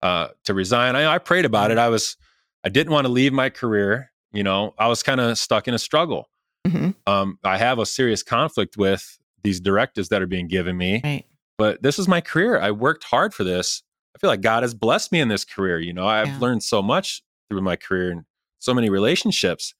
uh, 0.00 0.28
to 0.44 0.54
resign. 0.54 0.96
I, 0.96 1.12
I 1.12 1.18
prayed 1.18 1.44
about 1.44 1.70
it. 1.70 1.74
Mm-hmm. 1.74 1.84
I 1.84 1.88
was 1.90 2.16
I 2.64 2.70
didn't 2.70 2.94
want 2.94 3.06
to 3.06 3.12
leave 3.12 3.34
my 3.34 3.50
career. 3.50 4.10
You 4.32 4.42
know, 4.42 4.72
I 4.78 4.88
was 4.88 5.02
kind 5.02 5.20
of 5.20 5.36
stuck 5.36 5.68
in 5.68 5.74
a 5.74 5.78
struggle. 5.78 6.30
Mm-hmm. 6.66 6.92
Um, 7.06 7.38
I 7.44 7.58
have 7.58 7.78
a 7.78 7.84
serious 7.84 8.22
conflict 8.22 8.78
with 8.78 9.18
these 9.44 9.60
directives 9.60 10.08
that 10.08 10.22
are 10.22 10.26
being 10.26 10.48
given 10.48 10.78
me. 10.78 11.02
Right. 11.04 11.26
But 11.58 11.82
this 11.82 11.98
is 11.98 12.08
my 12.08 12.22
career. 12.22 12.58
I 12.58 12.70
worked 12.70 13.04
hard 13.04 13.34
for 13.34 13.44
this. 13.44 13.82
I 14.16 14.18
feel 14.18 14.30
like 14.30 14.40
God 14.40 14.62
has 14.62 14.72
blessed 14.72 15.12
me 15.12 15.20
in 15.20 15.28
this 15.28 15.44
career. 15.44 15.78
You 15.78 15.92
know, 15.92 16.06
I've 16.06 16.28
yeah. 16.28 16.38
learned 16.38 16.62
so 16.62 16.80
much 16.80 17.22
through 17.50 17.60
my 17.60 17.76
career 17.76 18.12
and 18.12 18.24
so 18.60 18.72
many 18.72 18.88
relationships. 18.88 19.74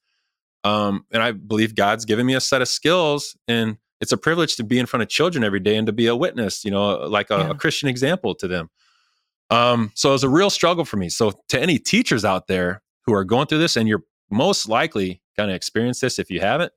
Um, 0.63 1.05
and 1.11 1.21
I 1.21 1.31
believe 1.31 1.75
God's 1.75 2.05
given 2.05 2.25
me 2.25 2.35
a 2.35 2.41
set 2.41 2.61
of 2.61 2.67
skills, 2.67 3.35
and 3.47 3.77
it's 3.99 4.11
a 4.11 4.17
privilege 4.17 4.55
to 4.57 4.63
be 4.63 4.79
in 4.79 4.85
front 4.85 5.03
of 5.03 5.09
children 5.09 5.43
every 5.43 5.59
day 5.59 5.75
and 5.75 5.87
to 5.87 5.93
be 5.93 6.07
a 6.07 6.15
witness, 6.15 6.63
you 6.65 6.71
know, 6.71 7.07
like 7.07 7.29
a, 7.31 7.37
yeah. 7.37 7.49
a 7.51 7.55
Christian 7.55 7.89
example 7.89 8.35
to 8.35 8.47
them. 8.47 8.69
Um, 9.49 9.91
so 9.93 10.09
it 10.09 10.13
was 10.13 10.23
a 10.23 10.29
real 10.29 10.49
struggle 10.49 10.85
for 10.85 10.97
me. 10.97 11.09
So 11.09 11.33
to 11.49 11.61
any 11.61 11.77
teachers 11.77 12.25
out 12.25 12.47
there 12.47 12.81
who 13.05 13.13
are 13.13 13.23
going 13.23 13.47
through 13.47 13.59
this, 13.59 13.75
and 13.75 13.87
you're 13.87 14.03
most 14.31 14.67
likely 14.67 15.21
going 15.37 15.49
to 15.49 15.55
experience 15.55 15.99
this 15.99 16.17
if 16.17 16.29
you 16.29 16.39
haven't, 16.39 16.71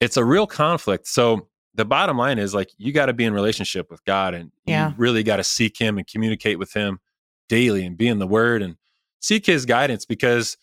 it's 0.00 0.16
a 0.16 0.24
real 0.24 0.46
conflict. 0.46 1.06
So 1.06 1.48
the 1.74 1.84
bottom 1.84 2.16
line 2.16 2.38
is 2.38 2.54
like 2.54 2.70
you 2.78 2.92
got 2.92 3.06
to 3.06 3.12
be 3.12 3.24
in 3.24 3.34
relationship 3.34 3.90
with 3.90 4.04
God, 4.04 4.34
and 4.34 4.52
yeah. 4.66 4.90
you 4.90 4.94
really 4.96 5.22
got 5.22 5.36
to 5.36 5.44
seek 5.44 5.78
Him 5.78 5.98
and 5.98 6.06
communicate 6.06 6.58
with 6.58 6.72
Him 6.72 7.00
daily, 7.48 7.84
and 7.84 7.96
be 7.96 8.08
in 8.08 8.18
the 8.18 8.26
Word 8.26 8.62
and 8.62 8.76
seek 9.20 9.46
His 9.46 9.66
guidance 9.66 10.04
because 10.04 10.56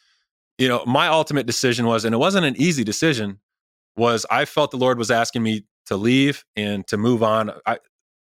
you 0.62 0.68
know, 0.68 0.84
my 0.86 1.08
ultimate 1.08 1.48
decision 1.48 1.88
was, 1.88 2.06
and 2.06 2.14
it 2.14 2.20
wasn't 2.20 2.46
an 2.46 2.56
easy 2.56 2.84
decision, 2.84 3.40
was 3.98 4.28
I 4.30 4.46
felt 4.46 4.70
the 4.70 4.78
Lord 4.78 5.00
was 5.00 5.10
asking 5.10 5.42
me 5.42 5.66
to 5.88 5.98
leave 5.98 6.46
and 6.56 6.86
to 6.86 6.98
move 6.98 7.24
on. 7.24 7.52
I, 7.66 7.80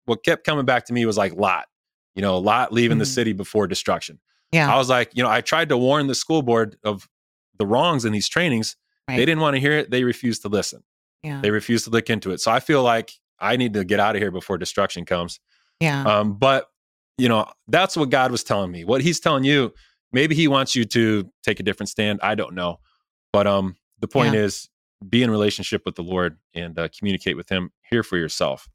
what 0.04 0.22
kept 0.22 0.44
coming 0.44 0.66
back 0.66 0.84
to 0.86 0.92
me 0.92 1.06
was 1.06 1.16
like 1.16 1.32
Lot, 1.32 1.68
you 2.14 2.20
know, 2.20 2.36
Lot 2.36 2.70
leaving 2.70 2.96
mm-hmm. 2.96 2.98
the 2.98 3.06
city 3.06 3.32
before 3.32 3.66
destruction. 3.66 4.20
Yeah. 4.52 4.70
I 4.70 4.76
was 4.76 4.90
like, 4.90 5.10
you 5.14 5.22
know, 5.22 5.30
I 5.30 5.40
tried 5.40 5.70
to 5.70 5.78
warn 5.78 6.06
the 6.06 6.14
school 6.14 6.42
board 6.42 6.76
of 6.84 7.08
the 7.58 7.64
wrongs 7.64 8.04
in 8.04 8.12
these 8.12 8.28
trainings. 8.28 8.76
Right. 9.08 9.16
They 9.16 9.24
didn't 9.24 9.40
want 9.40 9.56
to 9.56 9.60
hear 9.60 9.72
it. 9.72 9.90
They 9.90 10.04
refused 10.04 10.42
to 10.42 10.48
listen. 10.48 10.84
Yeah. 11.22 11.40
They 11.40 11.50
refused 11.50 11.86
to 11.86 11.90
look 11.90 12.10
into 12.10 12.30
it. 12.32 12.42
So 12.42 12.52
I 12.52 12.60
feel 12.60 12.82
like 12.82 13.10
I 13.40 13.56
need 13.56 13.72
to 13.72 13.84
get 13.84 14.00
out 14.00 14.16
of 14.16 14.20
here 14.20 14.30
before 14.30 14.58
destruction 14.58 15.06
comes. 15.06 15.40
Yeah. 15.80 16.02
Um, 16.04 16.34
but 16.34 16.66
you 17.16 17.30
know, 17.30 17.46
that's 17.68 17.96
what 17.96 18.10
God 18.10 18.30
was 18.30 18.44
telling 18.44 18.70
me. 18.70 18.84
What 18.84 19.00
he's 19.00 19.18
telling 19.18 19.44
you 19.44 19.72
maybe 20.12 20.34
he 20.34 20.48
wants 20.48 20.74
you 20.74 20.84
to 20.86 21.30
take 21.42 21.60
a 21.60 21.62
different 21.62 21.88
stand. 21.88 22.20
I 22.22 22.34
don't 22.34 22.54
know. 22.54 22.80
But 23.32 23.46
um, 23.46 23.76
the 24.00 24.08
point 24.08 24.34
yeah. 24.34 24.40
is 24.40 24.68
be 25.06 25.22
in 25.22 25.30
relationship 25.30 25.82
with 25.84 25.94
the 25.94 26.02
Lord 26.02 26.38
and 26.54 26.78
uh, 26.78 26.88
communicate 26.96 27.36
with 27.36 27.48
him. 27.48 27.70
Hear 27.90 28.02
for 28.02 28.16
yourself. 28.16 28.68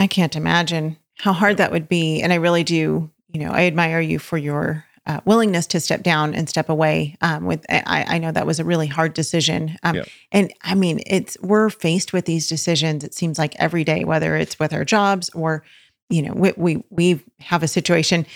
I 0.00 0.06
can't 0.06 0.36
imagine 0.36 0.96
how 1.18 1.32
hard 1.32 1.56
that 1.56 1.72
would 1.72 1.88
be. 1.88 2.20
And 2.22 2.32
I 2.32 2.36
really 2.36 2.64
do, 2.64 3.10
you 3.32 3.40
know, 3.40 3.50
I 3.50 3.64
admire 3.64 4.00
you 4.00 4.18
for 4.18 4.38
your 4.38 4.84
uh, 5.06 5.20
willingness 5.24 5.66
to 5.68 5.80
step 5.80 6.02
down 6.02 6.34
and 6.34 6.48
step 6.48 6.68
away. 6.68 7.16
Um, 7.20 7.46
with 7.46 7.64
I, 7.68 8.04
I, 8.08 8.18
know 8.18 8.32
that 8.32 8.46
was 8.46 8.58
a 8.58 8.64
really 8.64 8.88
hard 8.88 9.14
decision. 9.14 9.76
Um, 9.84 9.96
yeah. 9.96 10.04
And 10.32 10.52
I 10.62 10.74
mean, 10.74 11.00
it's 11.06 11.36
we're 11.42 11.70
faced 11.70 12.12
with 12.12 12.24
these 12.24 12.48
decisions. 12.48 13.04
It 13.04 13.14
seems 13.14 13.38
like 13.38 13.54
every 13.56 13.84
day, 13.84 14.04
whether 14.04 14.34
it's 14.36 14.58
with 14.58 14.72
our 14.72 14.84
jobs 14.84 15.30
or 15.30 15.62
you 16.08 16.22
know, 16.22 16.32
we 16.34 16.52
we, 16.56 16.84
we 16.90 17.20
have 17.40 17.62
a 17.62 17.68
situation. 17.68 18.26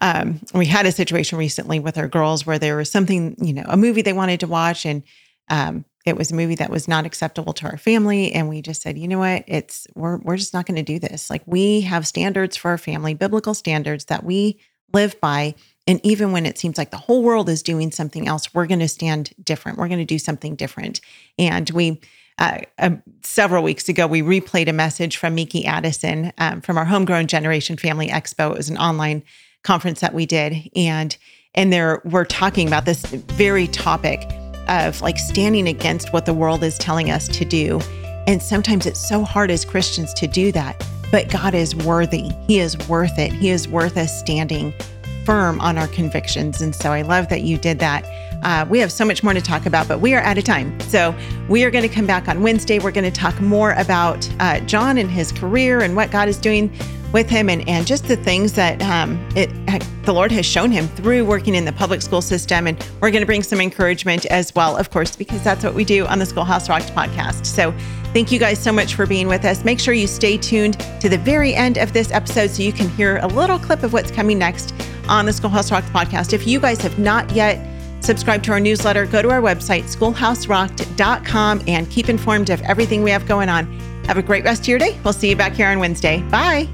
Um, 0.00 0.40
we 0.54 0.66
had 0.66 0.86
a 0.86 0.92
situation 0.92 1.38
recently 1.38 1.78
with 1.78 1.96
our 1.96 2.08
girls 2.08 2.44
where 2.44 2.58
there 2.58 2.76
was 2.76 2.90
something, 2.90 3.36
you 3.40 3.52
know, 3.52 3.64
a 3.68 3.76
movie 3.76 4.02
they 4.02 4.12
wanted 4.12 4.40
to 4.40 4.46
watch, 4.46 4.84
and 4.84 5.02
um, 5.48 5.84
it 6.04 6.16
was 6.16 6.32
a 6.32 6.34
movie 6.34 6.56
that 6.56 6.70
was 6.70 6.88
not 6.88 7.06
acceptable 7.06 7.52
to 7.54 7.66
our 7.66 7.78
family, 7.78 8.32
and 8.32 8.48
we 8.48 8.62
just 8.62 8.82
said, 8.82 8.98
you 8.98 9.06
know 9.06 9.18
what, 9.18 9.44
it's 9.46 9.86
we're 9.94 10.18
we're 10.18 10.36
just 10.36 10.54
not 10.54 10.66
going 10.66 10.76
to 10.76 10.82
do 10.82 10.98
this. 10.98 11.30
Like 11.30 11.42
we 11.46 11.82
have 11.82 12.06
standards 12.06 12.56
for 12.56 12.70
our 12.70 12.78
family, 12.78 13.14
biblical 13.14 13.54
standards 13.54 14.06
that 14.06 14.24
we 14.24 14.58
live 14.92 15.20
by, 15.20 15.54
and 15.86 16.00
even 16.04 16.32
when 16.32 16.46
it 16.46 16.58
seems 16.58 16.78
like 16.78 16.90
the 16.90 16.96
whole 16.96 17.22
world 17.22 17.48
is 17.48 17.62
doing 17.62 17.92
something 17.92 18.26
else, 18.26 18.52
we're 18.52 18.66
going 18.66 18.80
to 18.80 18.88
stand 18.88 19.32
different. 19.42 19.78
We're 19.78 19.88
going 19.88 20.00
to 20.00 20.04
do 20.04 20.18
something 20.18 20.56
different, 20.56 21.00
and 21.38 21.70
we 21.70 22.00
uh, 22.40 22.58
uh, 22.78 22.90
several 23.22 23.62
weeks 23.62 23.88
ago, 23.88 24.06
we 24.06 24.22
replayed 24.22 24.66
a 24.66 24.72
message 24.72 25.18
from 25.18 25.34
Miki 25.34 25.66
Addison 25.66 26.32
um, 26.38 26.62
from 26.62 26.78
our 26.78 26.86
Homegrown 26.86 27.26
Generation 27.26 27.76
Family 27.76 28.08
Expo. 28.08 28.52
It 28.52 28.56
was 28.56 28.70
an 28.70 28.78
online 28.78 29.22
conference 29.62 30.00
that 30.00 30.14
we 30.14 30.24
did, 30.24 30.70
and 30.74 31.16
and 31.54 31.72
there 31.72 32.00
we're 32.04 32.24
talking 32.24 32.66
about 32.66 32.86
this 32.86 33.04
very 33.04 33.66
topic 33.68 34.26
of 34.68 35.00
like 35.02 35.18
standing 35.18 35.68
against 35.68 36.12
what 36.12 36.24
the 36.24 36.32
world 36.32 36.64
is 36.64 36.78
telling 36.78 37.10
us 37.10 37.28
to 37.28 37.44
do. 37.44 37.78
And 38.26 38.42
sometimes 38.42 38.86
it's 38.86 39.06
so 39.06 39.22
hard 39.22 39.50
as 39.50 39.64
Christians 39.64 40.14
to 40.14 40.26
do 40.26 40.50
that, 40.52 40.82
but 41.10 41.28
God 41.28 41.54
is 41.54 41.74
worthy. 41.74 42.30
He 42.46 42.58
is 42.58 42.78
worth 42.88 43.18
it. 43.18 43.32
He 43.32 43.50
is 43.50 43.68
worth 43.68 43.96
us 43.96 44.18
standing 44.18 44.72
firm 45.24 45.60
on 45.60 45.78
our 45.78 45.88
convictions. 45.88 46.60
And 46.60 46.74
so 46.74 46.92
I 46.92 47.02
love 47.02 47.28
that 47.28 47.42
you 47.42 47.58
did 47.58 47.78
that. 47.80 48.04
Uh, 48.42 48.64
we 48.68 48.78
have 48.78 48.90
so 48.90 49.04
much 49.04 49.22
more 49.22 49.34
to 49.34 49.40
talk 49.40 49.66
about, 49.66 49.86
but 49.86 50.00
we 50.00 50.14
are 50.14 50.22
out 50.22 50.38
of 50.38 50.44
time. 50.44 50.78
So 50.80 51.14
we 51.48 51.64
are 51.64 51.70
going 51.70 51.86
to 51.86 51.94
come 51.94 52.06
back 52.06 52.28
on 52.28 52.42
Wednesday. 52.42 52.78
We're 52.78 52.90
going 52.90 53.10
to 53.10 53.10
talk 53.10 53.38
more 53.40 53.72
about 53.72 54.28
uh, 54.40 54.60
John 54.60 54.98
and 54.98 55.10
his 55.10 55.32
career 55.32 55.82
and 55.82 55.94
what 55.94 56.10
God 56.10 56.28
is 56.28 56.38
doing 56.38 56.72
with 57.12 57.28
him 57.28 57.50
and, 57.50 57.68
and 57.68 57.86
just 57.86 58.06
the 58.06 58.16
things 58.16 58.52
that 58.52 58.80
um, 58.82 59.18
it 59.34 59.50
the 60.04 60.14
Lord 60.14 60.32
has 60.32 60.46
shown 60.46 60.70
him 60.70 60.88
through 60.88 61.24
working 61.24 61.54
in 61.54 61.64
the 61.64 61.72
public 61.72 62.02
school 62.02 62.22
system. 62.22 62.66
And 62.66 62.78
we're 63.00 63.10
going 63.10 63.20
to 63.20 63.26
bring 63.26 63.42
some 63.42 63.60
encouragement 63.60 64.26
as 64.26 64.54
well, 64.54 64.76
of 64.76 64.90
course, 64.90 65.14
because 65.14 65.42
that's 65.44 65.62
what 65.62 65.74
we 65.74 65.84
do 65.84 66.06
on 66.06 66.18
the 66.18 66.26
Schoolhouse 66.26 66.68
Rocked 66.68 66.94
podcast. 66.94 67.46
So 67.46 67.74
thank 68.12 68.32
you 68.32 68.38
guys 68.38 68.58
so 68.58 68.72
much 68.72 68.94
for 68.94 69.06
being 69.06 69.28
with 69.28 69.44
us. 69.44 69.64
Make 69.64 69.78
sure 69.78 69.92
you 69.92 70.06
stay 70.06 70.38
tuned 70.38 70.80
to 71.00 71.08
the 71.08 71.18
very 71.18 71.54
end 71.54 71.76
of 71.76 71.92
this 71.92 72.10
episode 72.12 72.50
so 72.50 72.62
you 72.62 72.72
can 72.72 72.88
hear 72.88 73.18
a 73.18 73.26
little 73.26 73.58
clip 73.58 73.82
of 73.82 73.92
what's 73.92 74.10
coming 74.10 74.38
next 74.38 74.74
on 75.08 75.26
the 75.26 75.32
Schoolhouse 75.32 75.70
Rocked 75.70 75.88
podcast. 75.88 76.32
If 76.32 76.46
you 76.46 76.60
guys 76.60 76.80
have 76.82 76.98
not 76.98 77.30
yet 77.32 77.58
subscribe 78.02 78.42
to 78.44 78.52
our 78.52 78.60
newsletter, 78.60 79.06
go 79.06 79.22
to 79.22 79.30
our 79.30 79.40
website, 79.40 79.84
schoolhouserocked.com, 79.84 81.62
and 81.66 81.90
keep 81.90 82.08
informed 82.08 82.50
of 82.50 82.60
everything 82.62 83.02
we 83.02 83.10
have 83.10 83.26
going 83.26 83.48
on. 83.48 83.66
Have 84.06 84.18
a 84.18 84.22
great 84.22 84.44
rest 84.44 84.62
of 84.62 84.68
your 84.68 84.78
day. 84.78 84.98
We'll 85.04 85.12
see 85.12 85.28
you 85.30 85.36
back 85.36 85.52
here 85.52 85.68
on 85.68 85.78
Wednesday. 85.78 86.22
Bye. 86.30 86.68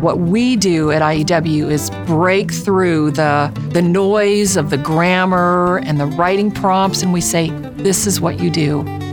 What 0.00 0.18
we 0.18 0.56
do 0.56 0.90
at 0.90 1.00
IEW 1.00 1.70
is 1.70 1.88
break 2.06 2.52
through 2.52 3.12
the, 3.12 3.50
the 3.70 3.80
noise 3.80 4.58
of 4.58 4.68
the 4.68 4.76
grammar 4.76 5.80
and 5.84 5.98
the 5.98 6.04
writing 6.04 6.50
prompts, 6.50 7.02
and 7.02 7.14
we 7.14 7.22
say, 7.22 7.48
This 7.76 8.06
is 8.06 8.20
what 8.20 8.38
you 8.38 8.50
do, 8.50 8.82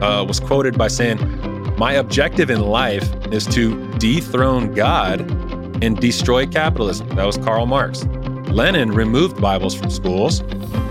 uh, 0.00 0.24
was 0.26 0.40
quoted 0.40 0.76
by 0.76 0.88
saying, 0.88 1.18
My 1.76 1.92
objective 1.92 2.50
in 2.50 2.60
life 2.60 3.08
is 3.32 3.46
to 3.48 3.90
dethrone 3.98 4.74
God 4.74 5.20
and 5.82 5.96
destroy 5.96 6.46
capitalism. 6.46 7.08
That 7.10 7.26
was 7.26 7.38
Karl 7.38 7.66
Marx. 7.66 8.04
Lenin 8.50 8.90
removed 8.90 9.40
Bibles 9.40 9.74
from 9.74 9.90
schools, 9.90 10.40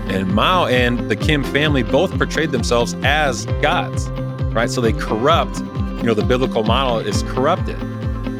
and 0.08 0.32
Mao 0.34 0.66
and 0.66 1.10
the 1.10 1.16
Kim 1.16 1.44
family 1.44 1.82
both 1.82 2.16
portrayed 2.16 2.50
themselves 2.50 2.94
as 3.02 3.46
gods, 3.62 4.08
right? 4.54 4.70
So 4.70 4.80
they 4.80 4.92
corrupt 4.92 5.60
you 6.00 6.06
know, 6.06 6.14
the 6.14 6.24
biblical 6.24 6.62
model 6.62 6.98
is 6.98 7.22
corrupted. 7.24 7.76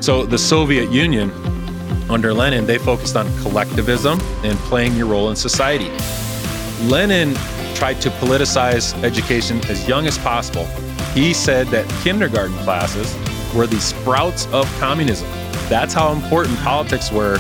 So 0.03 0.25
the 0.25 0.39
Soviet 0.39 0.91
Union 0.91 1.31
under 2.09 2.33
Lenin, 2.33 2.65
they 2.65 2.79
focused 2.79 3.17
on 3.17 3.27
collectivism 3.43 4.19
and 4.43 4.59
playing 4.61 4.97
your 4.97 5.09
role 5.09 5.29
in 5.29 5.37
society. 5.37 5.91
Lenin 6.87 7.35
tried 7.75 8.01
to 8.03 8.11
politicize 8.11 9.01
education 9.03 9.61
as 9.67 9.87
young 9.89 10.07
as 10.07 10.19
possible. 10.19 10.67
He 11.15 11.33
said 11.35 11.67
that 11.69 11.89
kindergarten 12.03 12.57
classes 12.59 13.15
were 13.55 13.67
the 13.67 13.81
sprouts 13.81 14.47
of 14.53 14.67
communism. 14.79 15.29
That's 15.69 15.93
how 15.93 16.13
important 16.13 16.59
politics 16.59 17.11
were 17.11 17.39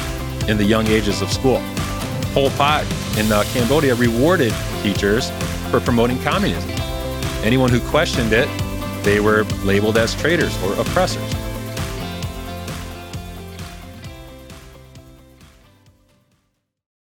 in 0.48 0.56
the 0.56 0.64
young 0.64 0.86
ages 0.86 1.22
of 1.22 1.30
school. 1.30 1.62
Pol 2.32 2.50
Pot 2.50 2.84
in 3.18 3.30
uh, 3.30 3.44
Cambodia 3.52 3.94
rewarded 3.94 4.52
teachers 4.82 5.30
for 5.70 5.80
promoting 5.80 6.20
communism. 6.22 6.70
Anyone 7.42 7.70
who 7.70 7.80
questioned 7.88 8.32
it, 8.32 8.48
they 9.04 9.20
were 9.20 9.44
labeled 9.64 9.96
as 9.96 10.14
traitors 10.14 10.56
or 10.62 10.74
oppressors. 10.74 11.39